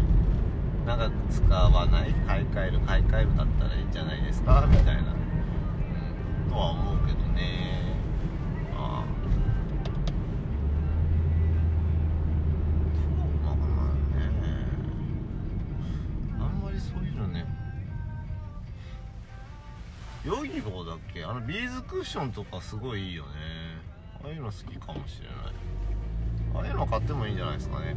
[0.87, 7.86] 長く使わない買い替える買い替えるだったらいいんじゃないですかみたいな、うん、とは思うけどね。
[20.27, 21.25] ヨギボーだっけ？
[21.25, 23.31] あのビーズクッションとかすごいいいよね。
[24.25, 25.37] ああいうの好きかもしれない。
[26.55, 27.95] ああいうの買ってもいいんじゃないですかね。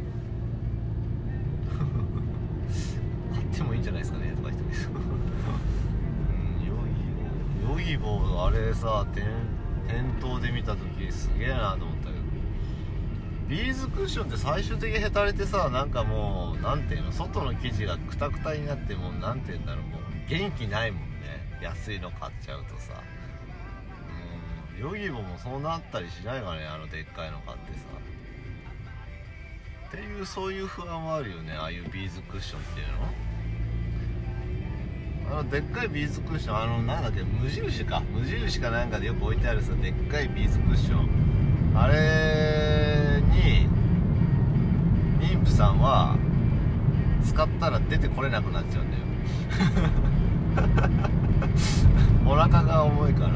[3.34, 4.30] 買ってもいいんじゃないですかね？
[4.36, 4.62] とか言って。
[4.62, 5.02] るけどう
[7.72, 9.24] んヨギボーヨギボーあれさ店
[9.88, 12.20] 店頭で見た時すげえなと思ったけど。
[13.48, 17.10] ビーズクッションって最終的にへたれてさなんかもうなんていうの？
[17.10, 19.84] 外の生地がクタクタになってもうなんていうんだろう。
[19.86, 21.09] もう元気ないもん。
[21.60, 23.02] 安いの買っちゃうとさ。
[24.74, 27.80] うんヨギボもそうなったりしないかねあのでっかいの買ってさ。
[29.88, 32.86] っていうそういう不安はあるよねああいうビーズクッションっていう
[35.28, 35.38] の。
[35.38, 38.00] あのでっかいビーズクッションあのなんだっけ無印か。
[38.00, 41.08] 無印かなんかでよく置いてあるさでっかいビーズクッション。
[41.76, 43.68] あれに
[45.20, 46.16] 妊婦さんは
[47.24, 49.04] 使ったら出てこれなくなっちゃうんだよ。
[52.26, 53.32] お腹が重いから。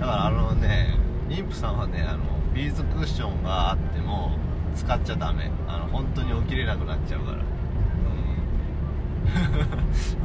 [0.00, 0.96] だからあのね
[1.28, 2.20] 妊婦さんはねあの
[2.54, 4.32] ビーズクッションがあっても
[4.74, 5.50] 使っちゃダメ。
[5.66, 7.38] あの本当に起きれなくなっちゃうから。
[7.38, 7.44] うん。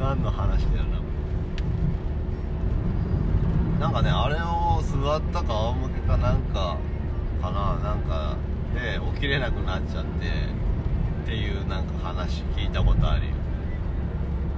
[0.00, 1.00] 何の話だよな。
[3.80, 6.76] なんかねあれを座ったか仰向けかなんか
[7.40, 7.76] かな。
[7.82, 8.36] なんか
[8.74, 10.26] で起きれなくなっちゃって
[11.22, 13.39] っていうなんか話聞いたことあるよ。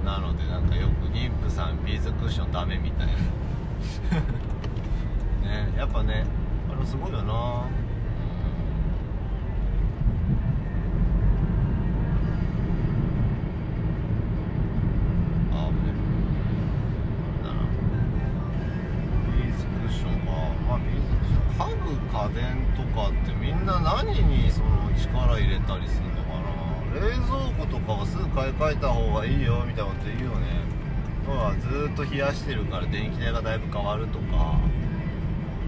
[0.03, 3.13] なのでなんかよく妊婦さんビーズクッションダメみたいな。
[5.49, 6.25] ねやっぱね
[6.71, 7.33] あれすごいよな。
[7.33, 7.65] あ
[15.67, 15.93] 危ね
[17.23, 17.61] あれだな
[19.37, 20.31] ビーズクッションか
[20.67, 22.43] まあビーズクッション家具家電
[22.75, 26.12] とかってみんな何にその力入れたりするの？
[26.93, 30.63] 冷蔵庫とかはすぐ買い替えた方がいいよみたいなこと言うよね。
[31.25, 34.59] 要はずっと冷やしてるから電気代がだいぶ変わるとか。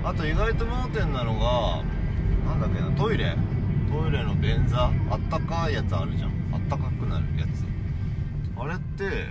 [0.04, 1.84] あと意外と盲点なのが
[2.46, 3.36] なんだっけなトイレ。
[3.90, 4.92] トイレの便座。
[5.10, 6.32] あったかいやつあるじゃん。
[6.54, 7.66] あったかくなるやつ。
[8.58, 9.28] あれって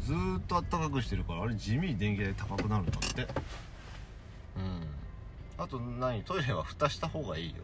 [0.00, 3.22] ずーっとあったかくしてるからあれ地味に電気代高くなるんだって。
[3.22, 3.28] うん。
[5.58, 6.22] あと何？
[6.22, 7.56] トイレは蓋した方がいいよ。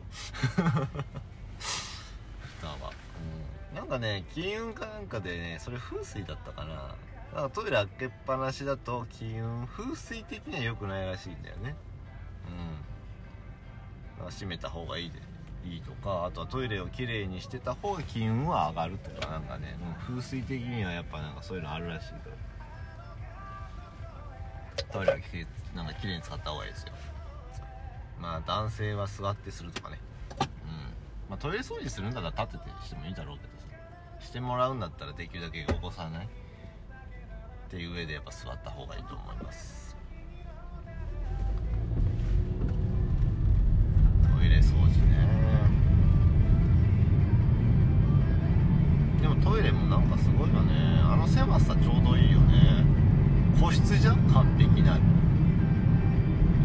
[3.76, 6.96] なんかね金運かなんかでねそれ風水だったかな。
[7.34, 11.76] だかトイレ開けっぱなしだと金運風水的には良くないらしいんだよね。
[12.48, 12.56] うん。
[14.16, 15.20] だから閉めた方がいいで
[15.68, 22.16] いいとかあとはトイレをきれいにしてた方が金運は上がるとかなんかね、う風水的にはやっぱなんかそういうのあるらしいか
[24.80, 24.84] ら。
[24.92, 25.22] トイレはき
[25.76, 26.92] なんかきれいに使った方がいいですよ。
[28.18, 29.98] まあ男性は座ってするとかね。
[30.40, 30.48] うん。
[31.28, 33.55] まあトイレ掃除するんだったら立ててしてもいいだろうけど。
[34.20, 36.28] してもらうんだったらできるだけ起こさないっ
[37.70, 39.96] ていう上でやっぱ座った方がいいと思います。
[44.38, 45.26] トイレ掃除ね。
[49.20, 51.00] でもトイレもなんかすごいよね。
[51.02, 52.84] あの狭さちょうどいいよね。
[53.60, 54.16] 個室じゃん？
[54.32, 54.98] 完璧な。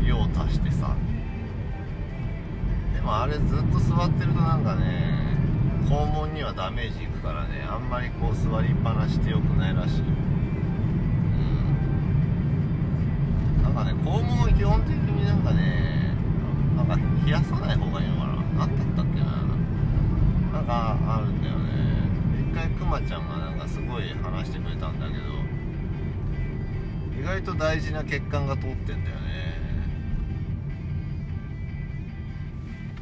[0.06, 0.95] 用足してさ。
[2.93, 5.39] でもあれずっと座ってるとなんかね
[5.89, 7.65] 肛門にはダメージいくからね。
[7.69, 10.01] あんまりこう座りっぱなしってよくないらしい。
[10.01, 10.07] うん。
[13.63, 16.15] なんかね肛門は基本的になんかね
[16.77, 18.34] なんか冷やさない方がいいのかな。
[18.65, 19.25] 何だったっけな。
[20.53, 21.71] なんかあるんだよね。
[22.51, 25.21] 一回くまちゃんがなんかすごい話してくれたんだけど
[27.19, 29.21] 意外と大事な血管が通ってんだよね。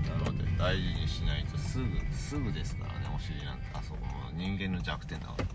[0.07, 1.85] なので大事にしないとすぐ
[2.29, 5.45] すぐですからねお尻なんてあそこも人間の弱点だから。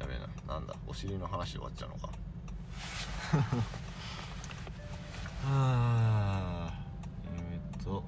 [0.00, 2.06] やべえななんだお尻の話で終わっちゃうのか。
[5.44, 6.72] はあ。
[7.36, 8.02] えーっと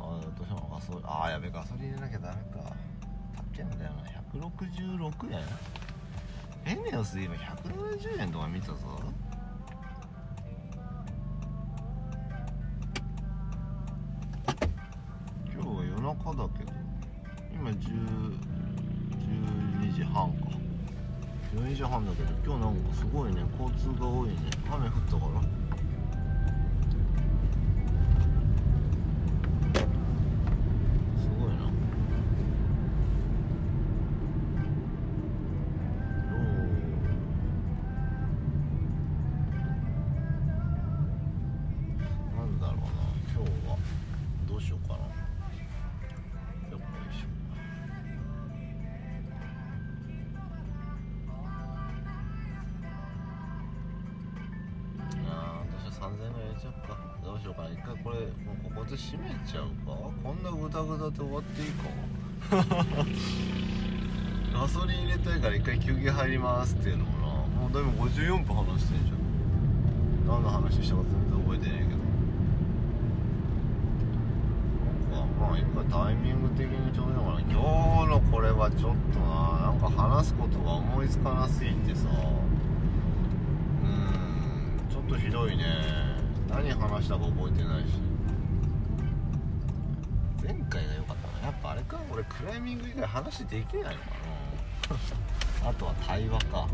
[0.00, 2.74] あどうしようガソリンあーやべガソリン入れなきゃダメか。
[3.36, 5.40] 高っけんだよな166円？
[6.64, 8.74] エネオスで今170円とか見たぞ
[21.54, 24.36] 4時半だけど今日なんかすごいね交通が多いね。
[24.70, 25.61] 雨降ったから。
[65.92, 67.26] 休憩入りますっていうのもな
[67.60, 69.18] もうでも54分話してんじゃん。
[70.26, 71.90] 何の話したか全然覚えてないけど。
[75.16, 77.40] なんかまあ一回タイミング的にちょうどいいのかな。
[77.40, 77.50] 今
[78.06, 82.08] 日のこれはちょっとななんか話すことが思いつかなすぎてさ。
[82.08, 85.64] うんちょっとひどいね。
[86.48, 88.00] 何話したか覚えてないし。
[90.42, 91.46] 前回が良かったな。
[91.46, 92.00] やっぱあれか。
[92.12, 94.10] 俺クライミング以外話できないのか
[94.90, 95.21] な。
[95.64, 96.68] あとは対話か。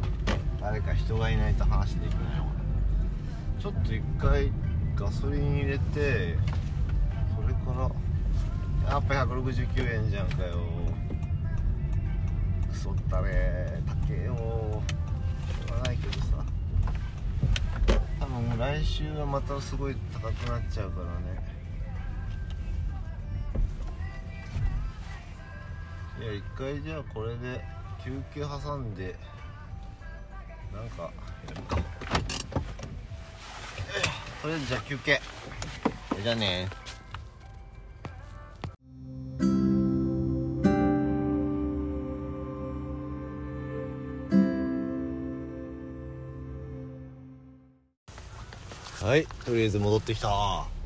[0.60, 2.38] 誰か人がいないと話できない。
[2.38, 4.50] のかなちょっと一回
[4.96, 6.36] ガソリン入れて
[7.36, 7.72] それか
[8.86, 10.56] らやっぱ169円じゃんかよ。
[12.72, 13.82] ソったね。
[13.86, 14.34] 高えよ。
[14.34, 14.82] しょ
[15.68, 16.44] うがないけどさ。
[18.20, 21.58] 多分来週はまたすごい高くなっちゃうからね。
[26.20, 27.77] いや一回じゃあこれで
[28.08, 29.14] 休憩挟んで
[30.72, 31.02] なんか
[31.46, 31.76] やるか
[34.40, 35.20] とりあえずじゃあ休憩。
[36.22, 36.68] じゃあね。
[49.02, 50.28] はいとりあえず戻ってきた。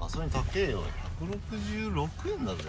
[0.01, 0.83] ガソリン高えよ。
[1.21, 2.63] 166円だぜ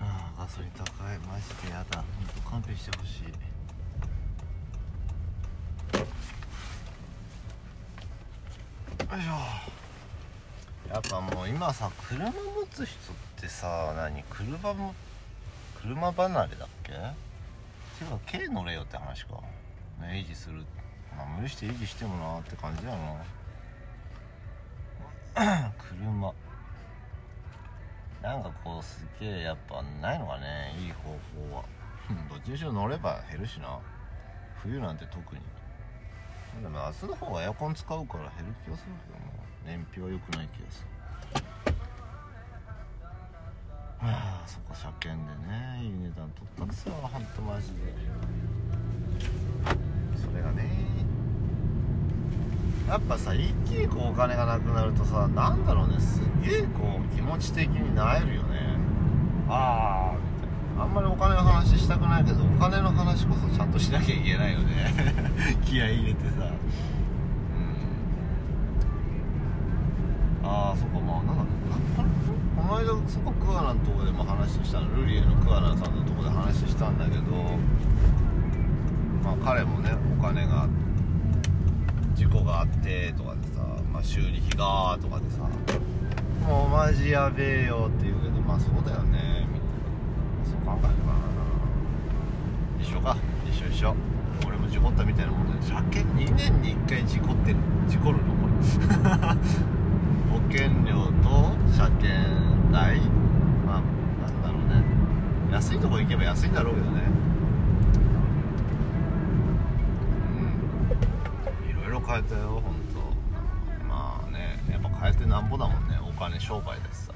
[0.00, 0.84] ああガソリン高
[1.14, 1.98] いマジでやだ。
[1.98, 3.24] ほんと勘弁してほしい。
[3.24, 3.30] よ
[9.18, 10.92] いしょ。
[10.92, 12.32] やっぱもう今さ車持
[12.70, 14.94] つ人ってさ何車も
[15.80, 16.90] 車離れだっけ？
[16.90, 16.98] てい
[18.06, 19.40] うか軽乗れよって話か。
[20.00, 20.64] ね維持する。
[21.16, 22.92] まあ無理して維持してもなって感じや
[25.36, 25.72] な。
[25.78, 26.32] 車。
[28.22, 31.10] なんかこうすげえやっぱないのかねいい方
[31.50, 31.64] 法は。
[32.28, 33.78] どっちにしろ乗れば減るしな。
[34.62, 35.40] 冬なんて特に。
[36.62, 39.30] でも明日の方がエアコン使うから減る気がするけどな。
[39.64, 40.88] 燃費は良くない気がする。
[44.00, 47.94] はあそこ車検でねいい値段取ったんですよほんとマジで。
[50.16, 50.70] それがね
[52.90, 58.58] やっぱさ一気にこうお金がなくなるとさなんだろうねすげえこう気持ち的になえるよね。
[59.48, 64.92] ああみたいなあんまりお金の話したくないけどお金の話こそちゃんとしなきゃいけないよね。
[65.64, 66.50] 気合い入れてさ。
[70.42, 71.44] ああそっかまあなんだ
[72.56, 77.22] この間そこ桑名のとこでも話したのルリエの桑名さんのとこで話したんだけど
[79.22, 80.89] まあ彼もねお金があって
[82.20, 85.38] 事故があってとかでさ、まあ、修理費がとかでさ
[86.46, 90.44] もうマジやべえよって言うけどまあそうだよねみたいな。
[90.44, 91.24] そう考えるかな。
[92.78, 93.16] 一緒か。
[93.48, 93.96] 一緒一緒。
[94.46, 97.56] 俺も事故ったみたいなもんで車検2年に1回事故ってる。
[97.88, 98.52] 事故るのこれ。
[100.28, 102.12] 保険料と車検
[102.70, 103.00] 代。
[103.64, 103.82] まあ
[104.20, 104.84] なんだろうね。
[105.52, 107.19] 安いとこ行けば安いんだろうけどね。
[112.10, 113.86] 変えたよ本当。
[113.86, 117.12] まあねやっぱ変えてなんぼだもんねお金商売ですさ。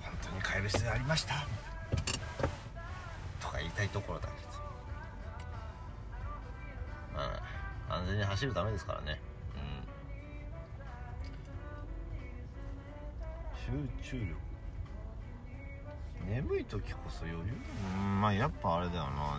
[0.00, 1.34] 本当に変える必要ありました。
[3.40, 4.38] とか言いたいところだけど。
[7.14, 7.42] ま
[7.90, 9.20] あ安全に走るためですからね。
[13.70, 13.86] うん。
[14.00, 14.34] 集中力。
[16.26, 17.44] 眠い時こそ余裕
[17.96, 18.20] うん。
[18.22, 19.38] まあやっぱあれだよな。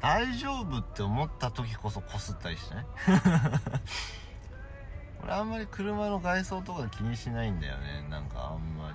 [0.00, 2.86] 大丈夫って思った時こそこすったりしない
[5.22, 8.06] 俺あんまり車の外装とか気にしないんだよね。
[8.08, 8.94] なんかあんまり、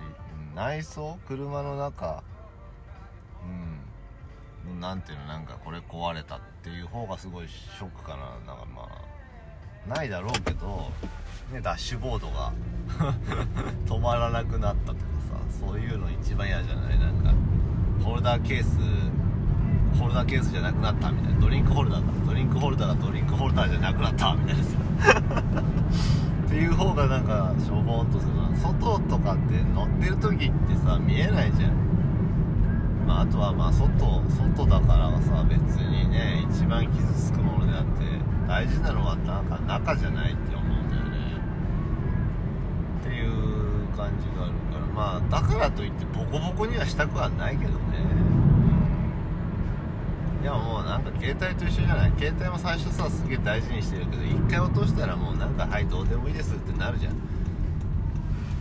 [0.56, 1.20] 内装？
[1.28, 2.24] 車の中？
[4.68, 4.80] うん。
[4.80, 5.26] なんていうの？
[5.28, 8.24] なんかこれ壊れたっていう方がすごいショックかな。
[8.51, 10.89] なんかまあないだろうけど、
[11.51, 12.51] ね、ダッシュボードが
[13.86, 14.99] 止まらなくなったとか
[15.30, 15.38] さ
[15.68, 16.97] そういうの一番嫌じゃない？
[16.97, 17.32] なんか
[18.03, 18.80] ホルダーケース
[19.95, 21.39] ホルダーケースじゃなくなったみたいな。
[21.39, 22.25] ドリンクホルダーだ。
[22.25, 24.63] ドリンクホルダーがドリンクホルダーじゃなくなったみたいな。
[24.63, 25.21] さ
[26.45, 28.55] っていう方がなんかしょぼーんとするな。
[28.57, 31.71] 外とかって乗ってる時ってさ見えないじゃん。
[33.07, 38.03] まああとはまあ外外だからさ別にね一番傷つくものであって
[38.47, 41.17] 大事なのはなんか中じゃないって思うんだよね。
[43.01, 44.93] っていう感じがあるから。
[44.95, 47.77] まあだからといってボコボコにはしたくはないけどね
[50.45, 52.11] いやもうなんか携帯と一緒じゃない？
[52.19, 57.13] 携帯も最初さすげえ大事にしてるけど一回落としたらもうなんかはいどうでもいいですってなるじゃん。
[57.13, 57.17] い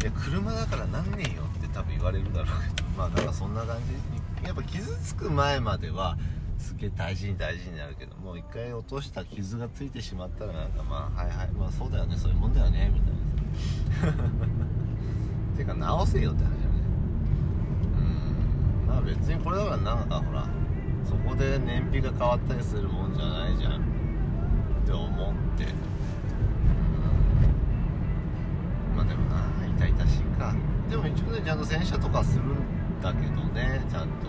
[0.06, 2.88] や車だからなんねえよって多分言われるだろうけど。
[2.96, 3.76] まあなんかそんな感
[4.40, 6.16] じやっぱ傷つく前までは
[6.58, 12.16] すげえ大事に大事になるけどもう一回落とした傷がついてしまったらなんかまあはいはいまあそうだよね。
[12.16, 12.90] そういうもんだよね。
[12.94, 13.00] み
[14.00, 14.16] たいな。
[15.56, 16.78] ていうか直せよって話だよね。
[17.98, 18.86] うん。
[18.88, 20.46] まあ別にこれだからなんかほら
[21.04, 23.72] そこで燃費が変わったりするもんじゃないじゃん。
[23.80, 25.08] って思っ
[25.56, 25.66] て。
[28.96, 29.44] まあでもな
[29.76, 30.54] 痛々しいか。
[30.90, 34.26] でも一応ねちゃんと洗車とかするんだけどねちゃんと、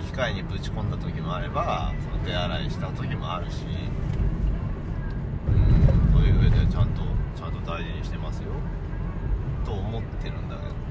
[0.00, 3.64] うん、機械にぶち込んだ時もあればその手洗いした時もあるし。
[5.48, 6.12] うん。
[6.12, 7.02] そういう上でちゃんと
[7.36, 8.50] ちゃんと大事にしてますよ。
[9.64, 10.81] と思ってるんだけど。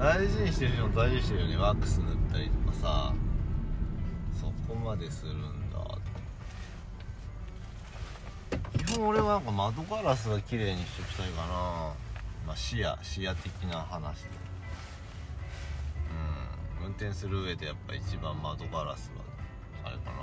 [0.00, 1.56] 大事にしてる人も大事にしてるよね。
[1.58, 3.12] ワックス塗ったりとかさ。
[4.40, 5.76] そこまでするんだ。
[8.78, 11.52] 基本俺はなんか窓ガラスが綺麗にしておきたいかな。
[12.46, 14.30] まあ視野視野的な話で。
[16.80, 16.86] うん。
[16.86, 19.12] 運転する上でやっぱ一番窓ガラス
[19.82, 20.14] はあれかなっ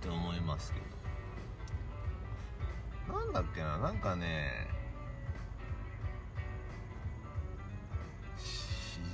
[0.00, 0.80] て思いますけ
[3.12, 3.18] ど。
[3.18, 3.76] なんだっけな。
[3.76, 4.72] なんかね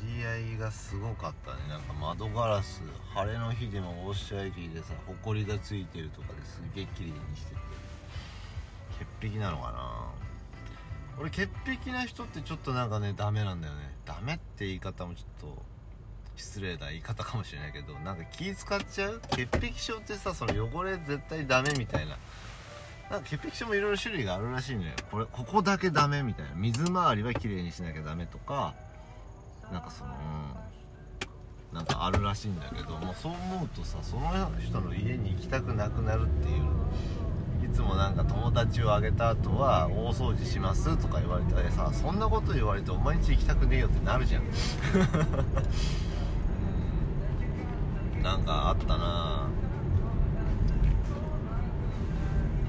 [0.05, 1.59] り合いがすごかったね。
[1.68, 2.82] なんか窓ガラス
[3.14, 7.61] 晴れの日でもウォッシャーでさほこりがついてるとかですげえ綺麗にしてて。
[9.20, 10.07] 潔癖なのかな。
[11.18, 13.94] 俺潔癖な人ってちょっとなんかねダメなんだよね。
[14.05, 15.62] ダメって言い方もちょっと
[16.36, 19.20] 失礼な言い方かもしれないけどなんか気使っちゃう？
[19.30, 22.16] 潔癖症ってさその汚れ絶対ダメみたいな。
[23.11, 24.92] なんか潔癖症もいろいろ種類があるらしいのよ。
[25.11, 26.53] これここだけダメみたいな。
[26.55, 28.74] 水回りは綺麗にしなきゃダメとか
[29.72, 30.12] なんかその、
[31.72, 36.64] なんかあるらしいんだけどもうそう思うとさその人の家に行きたくなくなるっていう
[37.64, 44.42] いつもなんか友達をあげた後は大掃除しますとか言われたらさそんなこと言われてお前んち行きたくねえよってなるじゃん。
[48.20, 49.46] なんかあったな。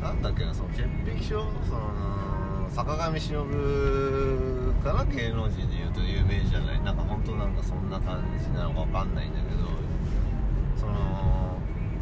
[0.02, 0.88] なんだっけなその潔
[1.18, 2.41] 癖症その
[2.74, 9.68] 坂上忍かな芸能人でいうと有名じゃないなんか本当なんかそんな感じなのか分かんないんだけど
[10.80, 11.58] その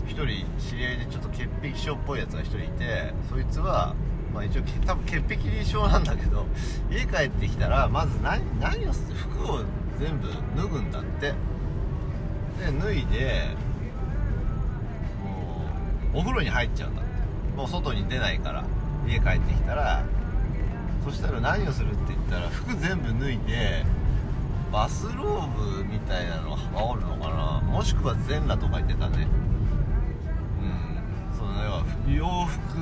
[0.08, 3.96] 一人知り合いでちょっと潔癖症っぽいやつが一人いてそいつは
[4.34, 6.46] まあ一応多分潔癖症なんだけど
[6.92, 8.40] 家帰ってきたらまず何
[8.88, 9.60] をする服を
[10.00, 11.36] 全部脱ぐんだってで
[12.80, 13.56] 脱いで
[15.24, 15.66] も
[16.14, 17.10] うお風呂に入っちゃうんだって。
[17.60, 18.64] もう外に出ないから
[19.06, 20.06] 家帰ってきたら
[21.10, 23.84] そしたら何をするって言ったら服全部脱いで
[24.72, 25.48] バスロー
[25.80, 27.62] ブみたいなのを羽織るのかな。
[27.62, 29.28] もしくは全裸とか言ってたね。
[30.62, 31.36] うん。
[31.36, 32.78] その要は洋服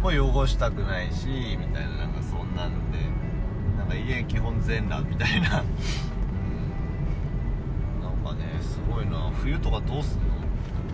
[0.00, 0.08] も
[0.40, 2.98] 汚したくないしみたいななんかそんなんで。
[3.76, 5.60] なんか家基本全裸みたいな。
[5.60, 5.64] う
[7.98, 8.00] ん。
[8.02, 9.30] なんかねすごいな。
[9.42, 10.24] 冬とかどうすんの？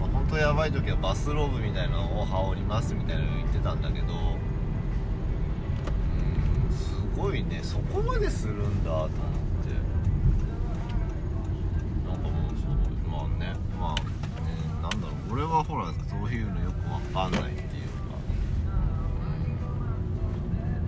[0.00, 4.06] まあ本当やばい時はバスローブみたいなのを羽織りますみたいなの言ってたんだけど。
[7.16, 7.60] ごいね。
[7.62, 9.16] そこまでするんだと思って。
[12.06, 12.70] なんかもうそう
[13.10, 13.54] まあね。
[13.80, 14.02] まあね
[14.82, 15.32] なんだろう。
[15.32, 17.68] 俺はほらそういうのよくわかんないっていうか、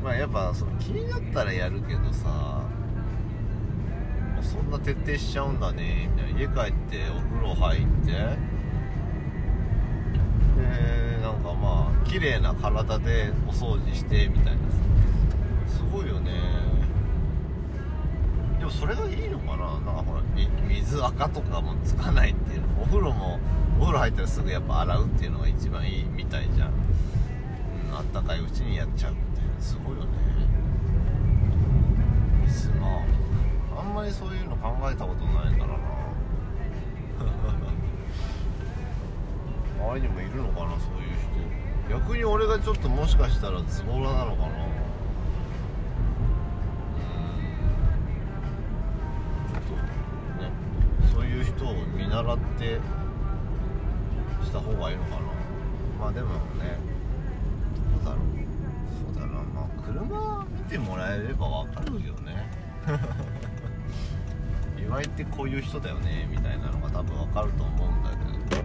[0.04, 2.62] まあやっぱその気になったらやるけどさ。
[4.40, 6.40] そんな徹底しちゃうんだねみたいな。
[6.40, 8.12] 家帰ってお風呂入って。
[8.12, 8.16] で
[11.20, 14.78] なんかまあ綺麗な体でお掃除してみたいなさ。
[15.98, 16.30] ごいよね。
[18.58, 19.66] でもそれがいいのかな。
[19.72, 20.22] なんかほら
[20.68, 22.62] 水垢とかもつかないっていう。
[22.80, 23.40] お風呂も
[23.78, 26.72] お風呂入ったらすぐやっぱ洗うっていうのが一番いいみたいじゃん、
[27.90, 29.20] うん、あったかいうちにやっちゃうって
[29.60, 30.08] すごいよね。
[32.46, 32.86] 水ま
[33.76, 35.78] ああんまりそういうの考えたことないからな。
[39.78, 41.16] 周りにもいるのかなそういう
[41.88, 41.98] 人。
[42.06, 44.77] 逆に俺がちょっともしかしたらズボラなのかな。
[52.08, 52.80] 見習って
[54.42, 55.16] した方がいいのかな。
[56.00, 56.78] まあでもね
[57.94, 58.24] どうだろう。
[59.12, 59.42] そうだな。
[59.42, 62.50] まあ車見てもらえれば分かるよね。
[64.82, 68.62] 岩井ってこういう人だよねみたいなのが多分分かると思うんだけど。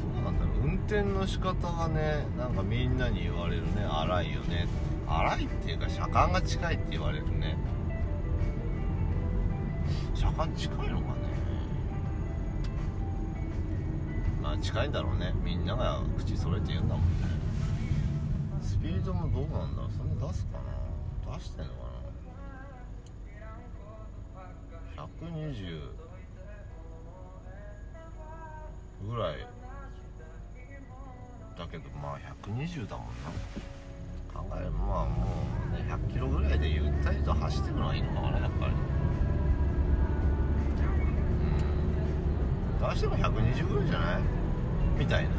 [0.00, 0.66] そうなんだろう。
[0.66, 3.86] 運転の仕方がねなんかみんなに言われるね。
[3.88, 4.66] 荒いよね。
[5.06, 7.56] 荒いっていうか車間が近いって言われるね。
[10.20, 11.19] 車間近いのかね
[14.60, 15.32] 近いんだろうね。
[15.42, 17.08] みんなが口揃えて言うんだもんね。
[18.62, 19.90] スピードもどうなんだろう。
[19.90, 20.64] そんな出すかな。
[21.36, 21.80] 出してんのか
[24.96, 25.02] な。
[25.02, 25.80] 120
[29.08, 29.46] ぐらい
[31.58, 33.12] だけどまあ120だもんな。
[34.32, 35.26] 考えればまあも
[35.70, 38.72] うね100キロぐらいでゆったりと走ってくのがいいのかなやっぱり。
[42.94, 44.39] 出しても120ぐらいじゃない？
[45.00, 45.30] みたいな。
[45.30, 45.36] うん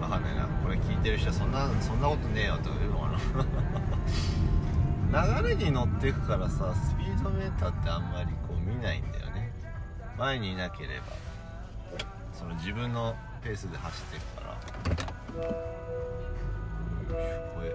[0.00, 3.10] 分かんないなこれ聞いてる人はそんなそんなことねえよって言うのか
[5.12, 5.40] な。
[5.42, 9.52] 流れに乗ってくからさスピードメーターってあんまりこう見ないんだよね。
[10.18, 11.12] 前にいなければ。
[12.32, 14.56] その自分のペースで走っていくから。
[17.54, 17.70] これ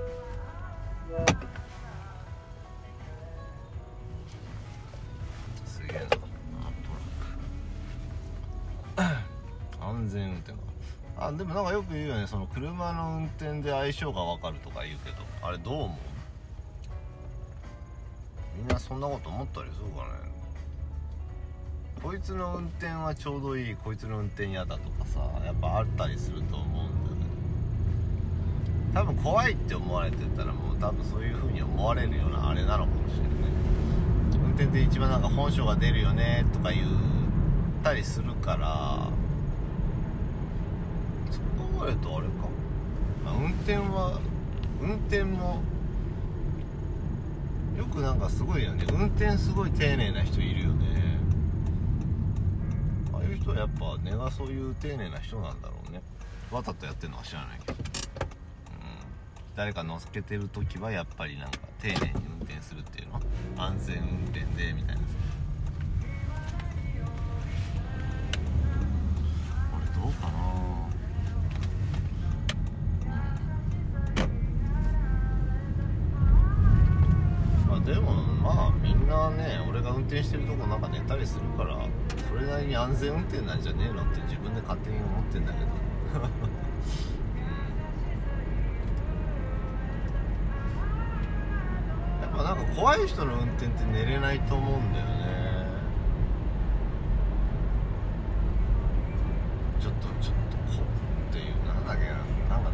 [10.12, 10.58] 全運転か
[11.18, 12.28] あでもなんかよく言うよね。
[12.28, 15.18] その車の運転で相性が分かるとか言うけど。
[15.42, 15.98] あれどう思う？
[18.58, 20.32] みんなそんなこと思ったりするかね。
[22.02, 23.76] こいつの運転はちょうどいい。
[23.76, 25.20] こいつの運転嫌だとかさ。
[25.46, 27.10] やっぱあったりすると思うんだ
[28.94, 33.32] けど多分怖いって思われてたらもう多分そういう風に思われるようなあれなのかもしれない。
[34.44, 36.88] 運転で一番なんか本性が出るよねとか言っ
[37.84, 39.08] たりするから。
[41.32, 42.34] そう考えるとあれか、
[43.26, 44.20] あ、運転は
[44.82, 45.62] 運転も
[47.78, 48.86] よくなんかすごいよね。
[48.92, 50.86] 運転すごい丁寧な人いるよね。
[53.14, 56.02] ああいう人はやっぱ根がそういう丁寧な人なんだろうね。
[56.52, 57.86] わざとやってるのは知らないけど、うん、
[59.56, 62.00] 誰か乗っけてる時はやっぱりなんか丁寧に
[62.40, 63.22] 運転するっていうのは
[63.58, 65.08] 安全運転でみたいなこ
[80.12, 81.78] 転してるとこなんか寝たりするから
[82.28, 85.66] それなりに安全運転なんじゃねえのって自分で勝手に思ってんだけど。
[92.22, 95.12] やっぱなんか怖い人の運転って寝れないと思うんだよね
[99.80, 100.84] ちょっとちょっとこ
[101.30, 102.04] っていうなんだっけ
[102.50, 102.72] ななんか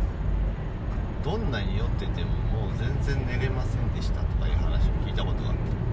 [1.23, 2.29] どんなに酔ってても
[2.67, 5.87] もう全然寝れませんでしたとかいう話を聞いたことがあって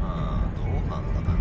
[0.00, 1.38] まあどうなんだかな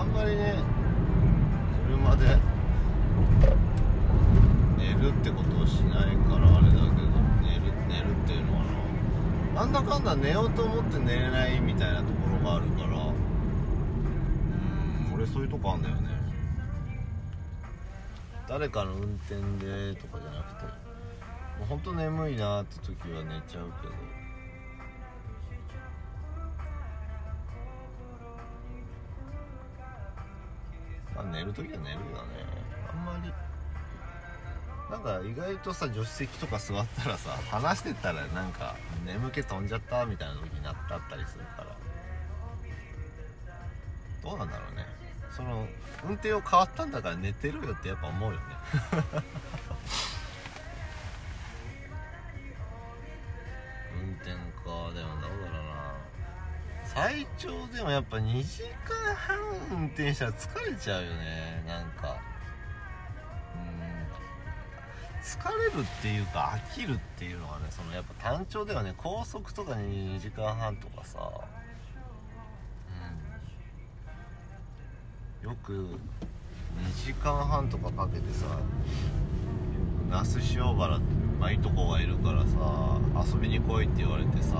[0.00, 0.54] あんまりね
[1.88, 2.38] 車で
[4.76, 8.64] 寝るってことをしないからあれだけど寝る寝るっていうのは
[9.54, 12.90] ななんだかんだ寝ようと思って寝れないみたいなところがあるからう
[15.10, 16.08] ん俺そういうとこあんだよね
[18.48, 19.34] 誰かの運転
[19.64, 20.64] でとかじゃなくて
[21.58, 23.94] もうほんと眠いなって時は寝ちゃうけど。
[31.14, 32.02] まあ寝る時は寝るよね。
[32.90, 33.32] あんまり。
[34.90, 41.76] なんか意外とさ助手席とか座ったらさ話してたらなんか眠気飛んじゃったみたいな時になったったりするから。
[44.24, 44.84] どうなんだろうね。
[45.36, 45.68] その
[46.04, 48.42] 運転を変わったんだから寝てるよってやっぱ思うよね。
[54.26, 55.94] 運転かでもどうだろうな
[56.84, 59.38] 最長でもやっぱ2時間半
[59.70, 61.64] 運転したら疲れちゃうよね。
[61.66, 62.16] なんか。
[63.54, 65.22] うん。
[65.22, 68.94] 疲れるっていうか飽きるっていうのがねそのやっぱ単調だよね。
[68.96, 71.18] 高速とかに2時間半とかさ。
[75.42, 75.50] うん。
[75.50, 78.46] よく2時間半とかかけてさ
[80.08, 82.98] 那須塩原って、まあ、いとこがいるからさ
[83.34, 84.56] 遊びに来いって言われてさ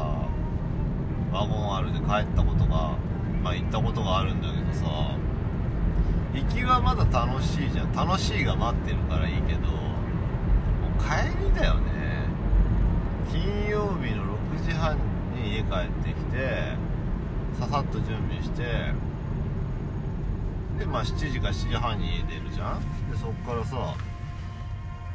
[1.32, 2.96] ワゴンあるで帰ったことが
[3.42, 5.16] まあ行ったことがあるんだけどさ
[6.34, 7.92] 行きはまだ楽しいじゃん。
[7.92, 12.26] 楽しいが待ってるからいいけどもう帰りだよね。
[13.30, 14.24] 金曜日の
[14.54, 14.98] 6時半
[15.34, 16.76] に家帰ってきて
[17.58, 18.62] ささっと準備して
[20.78, 22.80] でまあ7時か7時半に家出るじゃん。
[23.10, 23.94] でそっからさ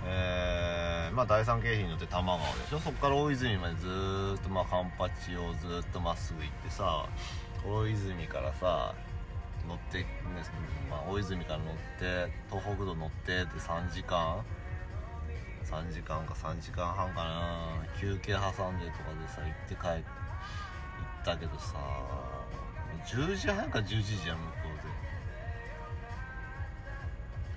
[0.04, 0.61] えー、
[1.14, 2.80] まあ第三京浜に乗って多摩川でしょ。
[2.80, 3.88] そっから大泉までず
[4.40, 7.06] っとまあカンパチをずっとまっすぐ行ってさ
[7.66, 8.94] 大泉からさ
[9.68, 10.06] 乗って、ね
[10.90, 14.42] まあ、大泉から乗って東北道乗ってで3時間。
[15.64, 17.86] 3時間か3時間半かな。
[18.00, 20.04] 休憩挟んでとかでさ行って帰って行っ
[21.24, 21.78] たけどさ
[23.06, 24.38] 10時半か11時じゃん。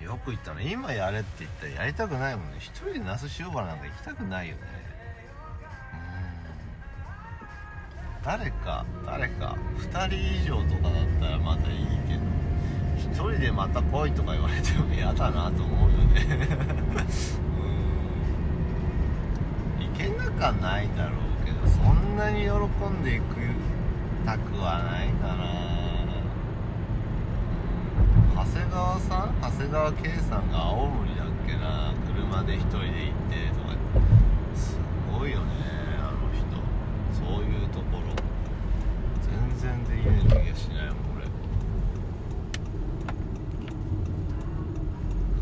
[0.05, 0.71] よく言ったね。
[0.71, 2.57] 今やれって言ったらやりたくないもんね。
[2.59, 4.61] 一人で那須塩原なんか行きたくないよね。
[8.19, 8.23] うん。
[8.23, 12.21] 誰か誰か2人以上とかだったらまだいいけど
[12.97, 16.21] 一人でまた来いとか言われても嫌だなと思うよね。
[19.79, 19.87] うん。
[19.87, 23.25] 行けなかないだろうけどそんなに喜んでいく
[24.23, 25.64] たくはないかな。
[28.35, 33.71] 長谷川さん長谷川圭さんが青森だっけな車で1人で行ってとか
[34.53, 34.77] す
[35.17, 35.31] ごい。
[35.31, 35.45] よね
[35.99, 36.43] あの人
[37.13, 38.13] そういうところ。
[39.21, 41.25] 全然でイメージがしないもん俺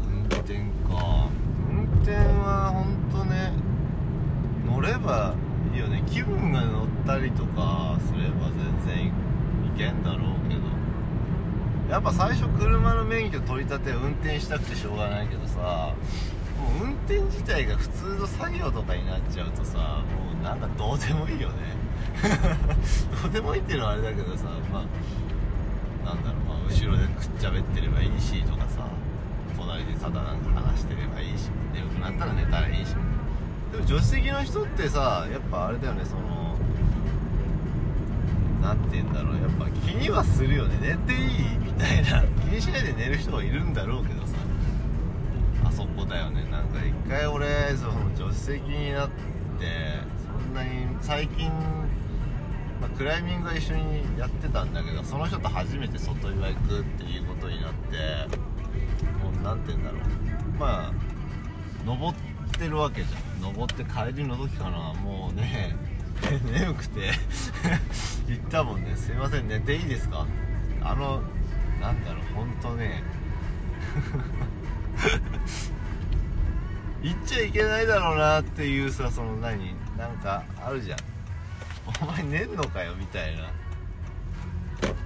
[0.07, 0.53] 運転
[0.87, 1.27] か
[1.69, 3.51] 運転は本当ね
[4.65, 5.33] 乗れば
[5.73, 6.03] いいよね。
[6.05, 8.51] 気分が乗ったりとかすれば
[8.85, 9.11] 全然い
[9.75, 10.42] けんだろう。
[11.89, 15.93] やっぱ最初車の免許取り立て運転したくてしょうがないけどさ
[16.59, 21.55] もう運転自体が普通の作業とかになっちゃうとさもうなんかどうでもいいよね。
[23.23, 28.87] どうでもいいっていうのはあれだけどさまあなんだろう、まあ、後ろでくっちゃべってればいいしとかさ
[29.57, 32.95] 隣でただなんか話してればいいし眠くなったら寝たらいいし。
[33.71, 36.42] でも助手席の人ってさやっぱあれだよねその
[38.63, 39.35] 何て言うんだろう。
[39.35, 40.77] やっぱ気にはするよね。
[40.81, 42.23] 寝ていいみたいな。
[42.41, 44.37] 気にしないで寝る人はいるんだろうけどさ。
[45.65, 47.45] あそこだよねなんか一回俺
[47.77, 49.15] その助手席になって
[50.25, 51.47] そんなに最近、
[52.81, 57.97] まあ、クライミングは一緒にやってたんだけどその人と初めて外岩行くっていうことになって
[59.23, 60.01] もう何て言うんだろう。
[60.59, 60.93] まあ
[61.85, 62.17] 登っ
[62.51, 63.41] てるわけじゃん。
[63.41, 64.93] 登って帰りの時かな。
[64.93, 65.75] もうね
[66.51, 67.11] 眠くて。
[68.27, 70.25] 言ったもんね「すいません寝ていいですか?」
[70.81, 71.21] あの
[71.81, 72.23] なんだろう。
[72.33, 73.03] 本当ね。
[77.03, 79.75] 言っちゃいけないだろうなっていうさその何？
[79.97, 80.99] なんかあるじゃん。
[82.01, 83.51] お前寝んのかよみたいな。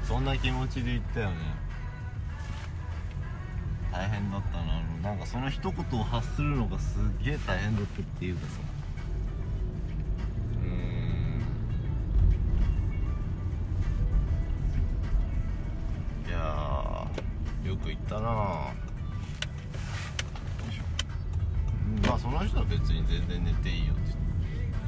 [0.04, 1.36] そんな気持ちで言ったよね。
[3.92, 5.10] 大変だったな。
[5.10, 8.67] なんかその一言を発するのがすげえ大変だったっていうかさ。
[17.68, 18.30] よく言ったな。
[18.30, 18.72] よ
[20.70, 20.84] いしょ
[21.98, 24.02] うんまあその人は別に全然寝ていいよって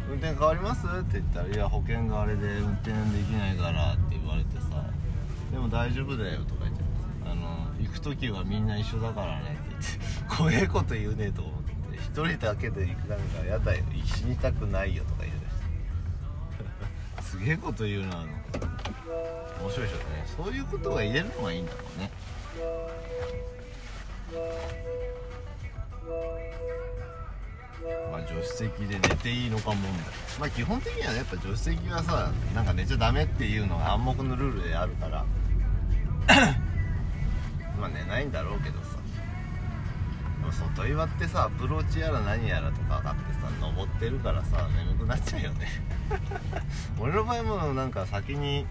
[0.09, 0.85] 運転変わります？
[0.87, 4.83] って言ったら「いや保険があれで運転できないから」って言われてさ
[5.51, 6.79] 「でも大丈夫だよ」とか言って。
[7.25, 17.21] あの行く時はみんな一緒だからねって言って 怖えこと言うねと思って一人だけで行くなんかやだよ死にたくないよとか言い出して。
[17.21, 18.23] すげえこと言うなあの
[19.61, 20.25] 面白いでしょうね。
[20.43, 22.09] そういうことが言えるのがいいんだろうね。
[28.11, 29.91] まあ助手席で寝ていいのか問題。
[30.39, 35.25] まあ基本的にはねやっぱ助手席はさなんか寝ちゃダメっていうのが暗黙のルールであるから。
[37.79, 38.97] まあ寝ないんだろうけどさ。
[40.41, 45.67] でも外岩ってさアプローチやら何やらとかがあってさ登ってるからさ眠くなっちゃうよね。
[46.99, 48.65] 俺の場合もなんか先に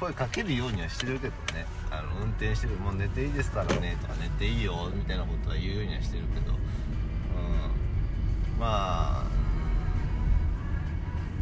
[0.00, 1.66] 声かけるようにはしてるけどね。
[1.90, 6.52] あの運転してるもう寝ていいですからねとか寝ていいよみたいなことは言うようにはしてるけど。
[6.52, 6.56] うん。
[8.58, 9.26] まあ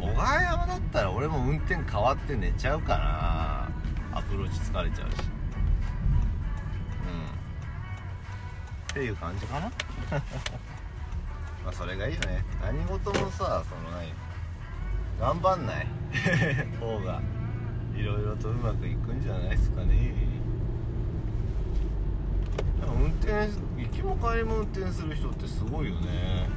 [0.01, 4.19] 小川山だったら俺も運転変わって寝ちゃうかな。
[4.19, 5.13] アプローチ疲れちゃうし。
[5.13, 7.25] うん。
[8.91, 9.71] っていう感じかな。
[11.63, 12.43] まあそれがいいよね。
[12.61, 14.13] 何事もさその何
[15.19, 15.87] 頑張んない。
[16.79, 17.21] 方が。
[17.99, 20.13] いろいろとうまくいくんじゃないですかね。
[22.81, 26.47] 運転行きも帰りも運転する人ってすごいよね。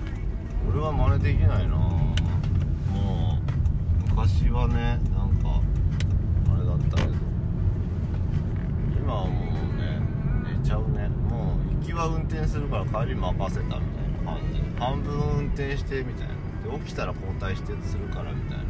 [0.68, 1.76] 俺は真似できないな。
[1.76, 2.14] も
[4.06, 5.60] う昔はねなんか
[6.48, 7.14] あれだったけど。
[8.96, 9.34] 今はもう
[9.76, 10.00] ね
[10.60, 11.08] 寝ちゃうね。
[11.08, 13.80] もう行きは運転するから帰り任せたみたい
[14.24, 14.62] な感じ。
[14.78, 16.34] 半分運転してみたいな。
[16.70, 18.64] で起きたら交代してするからみたいな。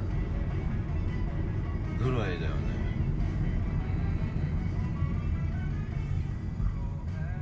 [2.02, 2.56] ぐらいだよね。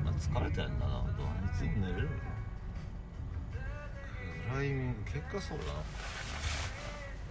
[0.04, 1.00] まあ疲れたやんなな。
[1.00, 1.12] んか
[1.54, 2.08] いつも寝れるの？
[4.50, 5.70] クライミング結果そうだな。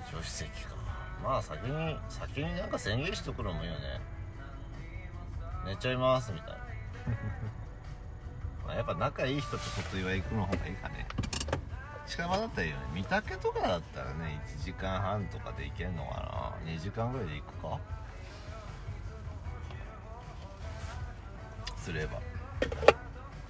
[0.07, 0.75] 助手席か。
[1.23, 3.79] まあ先に先になんか宣言しとくのもいいよね。
[5.65, 6.55] 寝ちゃいますみたいな。
[8.65, 11.05] まあやっぱ仲いい人と外岩行くの方がいいかね
[12.09, 12.83] 近場だったらいいよね。
[12.95, 17.79] 御嶽とかだったらね1時間半とかで行けんのかな？2時間ぐらいで行くか？
[21.77, 22.19] すれば。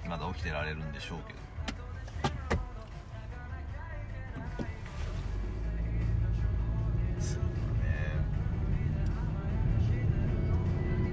[0.07, 1.39] まだ起きてられるんでしょうけど。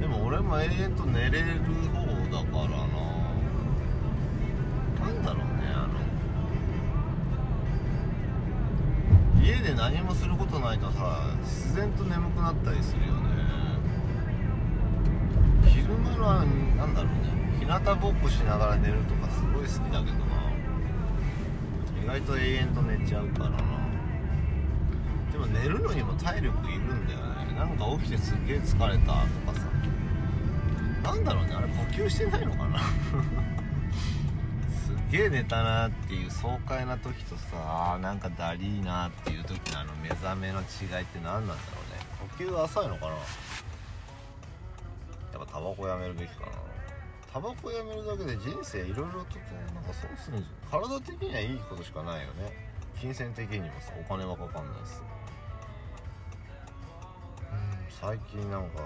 [0.00, 1.60] でも俺も永遠と寝れる
[1.94, 2.95] 方だからな。
[9.66, 13.20] で何もすることないとさ自然と眠くなったりするよね。
[15.66, 17.58] 昼間のなんだろうね。
[17.58, 20.36] 日向ぼっこしながら寝るとかすごい好きだけどな。
[22.00, 23.56] 意外と永遠と寝ちゃうからな。
[25.32, 27.54] でも寝るのにも体力いるんだよね。
[27.58, 29.66] なんか起きてすっげえ疲れたとかさ。
[31.02, 31.54] なんだろうね。
[31.56, 31.74] あれ呼
[32.04, 32.78] 吸してないのかな。
[35.16, 42.04] げえ寝たなっていう爽快な時とさあなんかだりーなっていう時のあの目覚めの違いって何なんだろうね。
[42.36, 43.12] 呼吸が浅いのかな。
[43.12, 43.16] や
[45.38, 46.52] っぱタバコやめるべきかな。
[47.32, 49.38] タバコやめるだけで人生いろいろとって
[49.74, 52.52] なんかそうする体的にはいいことしかないよね。
[53.00, 55.00] 金銭的にもさお金はかかんないし。
[57.52, 58.82] うん最近なんか、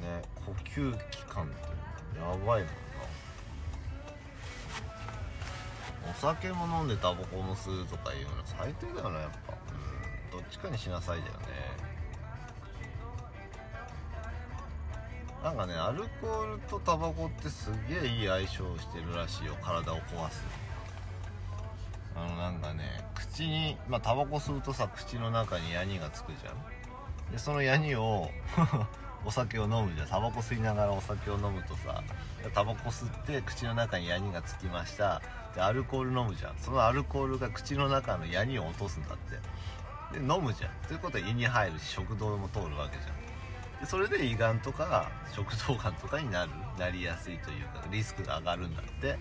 [0.00, 2.91] んね呼吸器官ってやばいもん
[6.10, 9.52] お酒も飲んでタバコも吸うとかいうの最低だよねやっぱ。
[9.74, 9.92] うん
[10.32, 11.92] どっちかにしなさいだよね。
[15.42, 20.44] なんかねアルコールとタバコってすげえいい相性をしてるらしいよ体を壊す
[22.14, 27.32] あのなんかね口にまあタバコ吸うとさ口の中にヤニがつくじゃん。
[27.32, 28.30] でそのヤニを
[29.24, 30.08] お酒を飲むじゃん。
[30.08, 32.02] タバコ吸いながらお酒を飲むとさ
[32.54, 35.20] タバコ吸って口の中にヤニがつきました。
[35.54, 36.54] でアルコール飲むじゃん。
[36.58, 40.18] そのアルコールが口の中のヤニを落とすんだって。
[40.18, 40.70] で飲むじゃん。
[40.86, 43.80] ということは胃に入るし食道も通るわけじゃん。
[43.80, 46.50] でそれで胃がんとか食道がんとかになる。
[46.78, 49.18] なりやすいというかリスクが上がるんだって。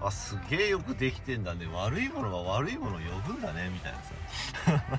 [0.00, 1.66] あすげえよくできてんだね。
[1.72, 3.70] 悪いものは悪いものを呼ぶんだね。
[3.72, 4.98] みたいなさ。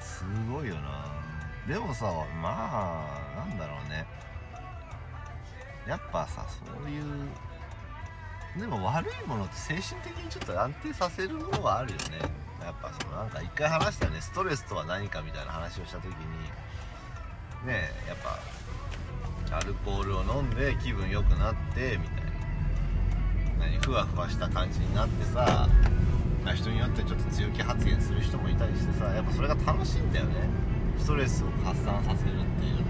[0.00, 1.04] すごいよな。
[1.66, 2.06] でもさ
[2.42, 4.06] まあなんだろうね。
[5.86, 7.28] やっぱさそういう
[8.58, 12.18] でも悪いものって精神的にちょっと安定させるものはあるよね。
[12.60, 16.12] やっぱそのなんか一回話したよねストレスとは何かみたいな話をした時に
[17.66, 18.16] ねやっ
[19.48, 22.30] ぱアルコールを飲んで気分良くなってみたいな。
[23.60, 25.68] 何ふわふわした感じになってさ、
[26.44, 30.48] まあ、人によってちょっと強気発言する人もいたりしてさやっぱそれが楽しいんだよね。
[30.98, 32.89] ストレスを発散させるっていう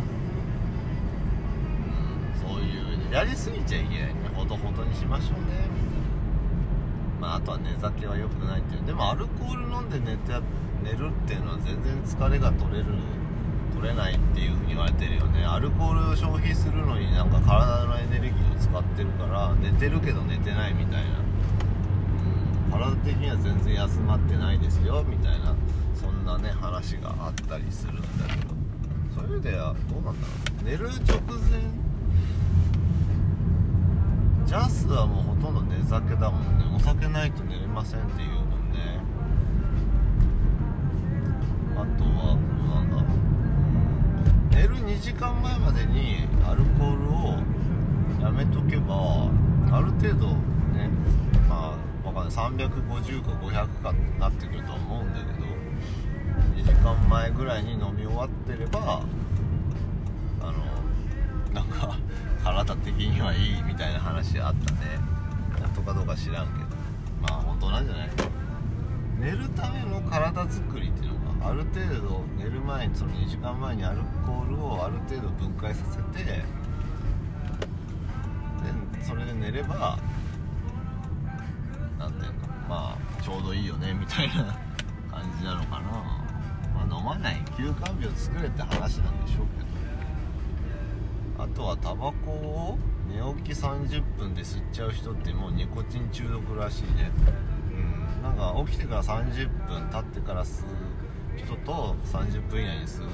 [3.10, 6.10] やりすぎちゃいけないねほどほどにしましょうねみたいな。
[7.20, 8.86] まああとは寝酒は良くないっていう。
[8.86, 10.32] でもアルコール飲んで寝て
[10.82, 12.86] 寝るっていうのは全然疲れが取れる
[13.74, 15.44] 取れないっていうふうに言われてるよね。
[15.44, 21.18] アルコールを消費するのになんか体のエネルギーを使ってるから寝てるけど寝てないみたいな、
[22.74, 25.56] うん、体的には全然休まってないですよみたいな
[25.94, 28.02] そんなね話があったりするんだ
[28.34, 28.54] けど。
[29.14, 30.32] そういう意味ではどうなんだろ
[30.62, 30.64] う。
[30.64, 31.20] 寝る直
[31.50, 31.80] 前
[34.46, 36.64] ジャスはもうほとんど寝酒だもんね。
[36.74, 39.00] お酒ないと寝れませんっていうもんね。
[41.76, 42.36] あとは
[42.74, 47.38] なんだ寝る2時間前までにアルコールを
[48.20, 49.30] やめとけば
[49.72, 50.34] ある程度
[50.76, 50.90] ね
[51.48, 52.34] まあわかんない。
[52.34, 55.38] 350か500かってなってくると思うんだけど
[56.56, 59.02] 2時間前ぐらいに飲み終わってれば
[60.40, 60.52] あの
[61.54, 61.96] なんか
[62.44, 64.78] 体的にはいいみたいな話あったね。
[65.60, 66.66] 本当かどうか知らんけど。
[67.22, 68.10] まあ本当なんじゃない？
[69.18, 76.42] 寝るための体作りっていうのがある程度寝る前にその2時間前にアルコールをある程度分解させてで
[79.02, 79.98] それで寝れば
[81.98, 84.58] なんていうのまあちょうどいいよねみたいな
[85.10, 85.90] 感じなのかな。
[86.86, 89.59] まあ飲まない休館日を作れって話なんでしょうけど。
[91.42, 97.10] あとはタバコを寝起き30分で吸っちゃう人ってもうニコチン中毒らしいね。
[97.72, 98.22] うん。
[98.22, 100.66] なんか起きてから30分経ってから吸う
[101.38, 103.08] 人と30分以内に吸う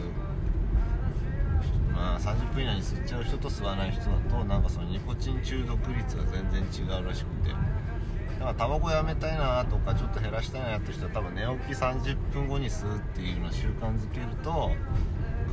[1.95, 7.51] まあ30分以内に吸っちゃう人と吸わない人だとなんかそのニコチン中毒率が全然違うらしくて。
[7.51, 14.73] だからタバコやめたいなとかちょっと減らしたいなって人は多分寝起き30分後に吸うっていうのを習慣づけると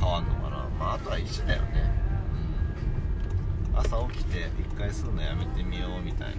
[0.00, 0.68] 変わんのかな。
[0.78, 1.93] まああとは一緒だよね
[3.76, 6.34] 朝起きて一回吸うのやめてみようみたいな。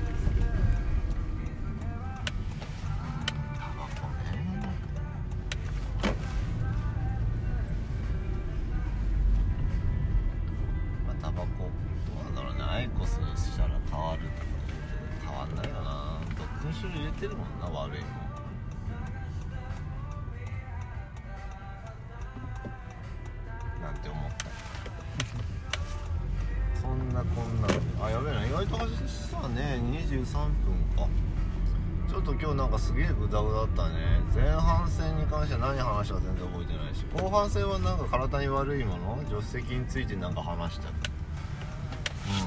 [38.66, 40.92] 悪いもの助手席についてなんか話したう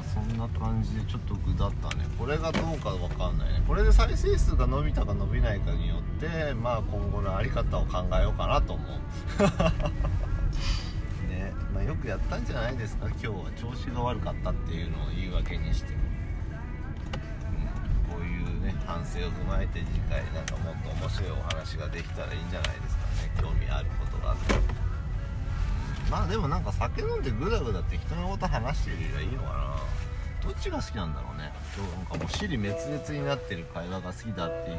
[0.01, 2.05] んそんな感じでちょっとグダったね。
[2.19, 3.63] これがどうかわかんないね。
[3.69, 8.89] これで再生数が伸びたか伸びないかによってまあ今後の在り方を考えようかなと思う。
[11.31, 11.55] ね。
[11.73, 13.07] まあ、よくやったんじゃないですか。
[13.07, 15.99] 今日は調子が悪かったっていうのを言い訳にして、うん、
[18.13, 23.31] こういうね反省を踏まえて次回なんかもっと面白いお話ができたらいいんじゃないですかね。
[23.41, 24.78] 興味あることがあって
[26.11, 29.77] まあでもなんか酒飲んでグダグダ適当なこと話してるよりはいいのかな。
[30.43, 31.53] どっちが好きなんだろうね。
[31.77, 34.79] 今日なんかもう尻滅裂になってる会話が好きだっていう。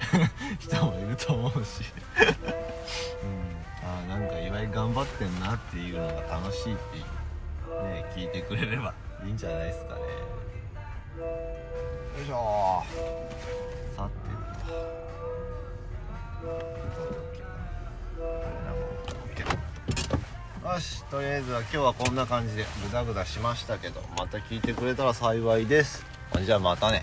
[0.58, 1.84] 人もいると思うし。
[3.22, 3.56] うん。
[3.88, 7.04] ああなんか岩井頑張ってんなっていうのが楽しいっていう。
[7.84, 8.92] ね聞いてくれれば。
[9.24, 10.00] いいんじゃないですかね。
[10.00, 10.06] よ
[12.22, 12.82] いしょ。
[13.96, 14.12] さて
[18.66, 18.79] と
[20.72, 26.06] よしとりあえずは今日はこんな感じでグダグダしましたけどまた聞いてくれたら幸いです。
[26.44, 27.02] じゃあまたね。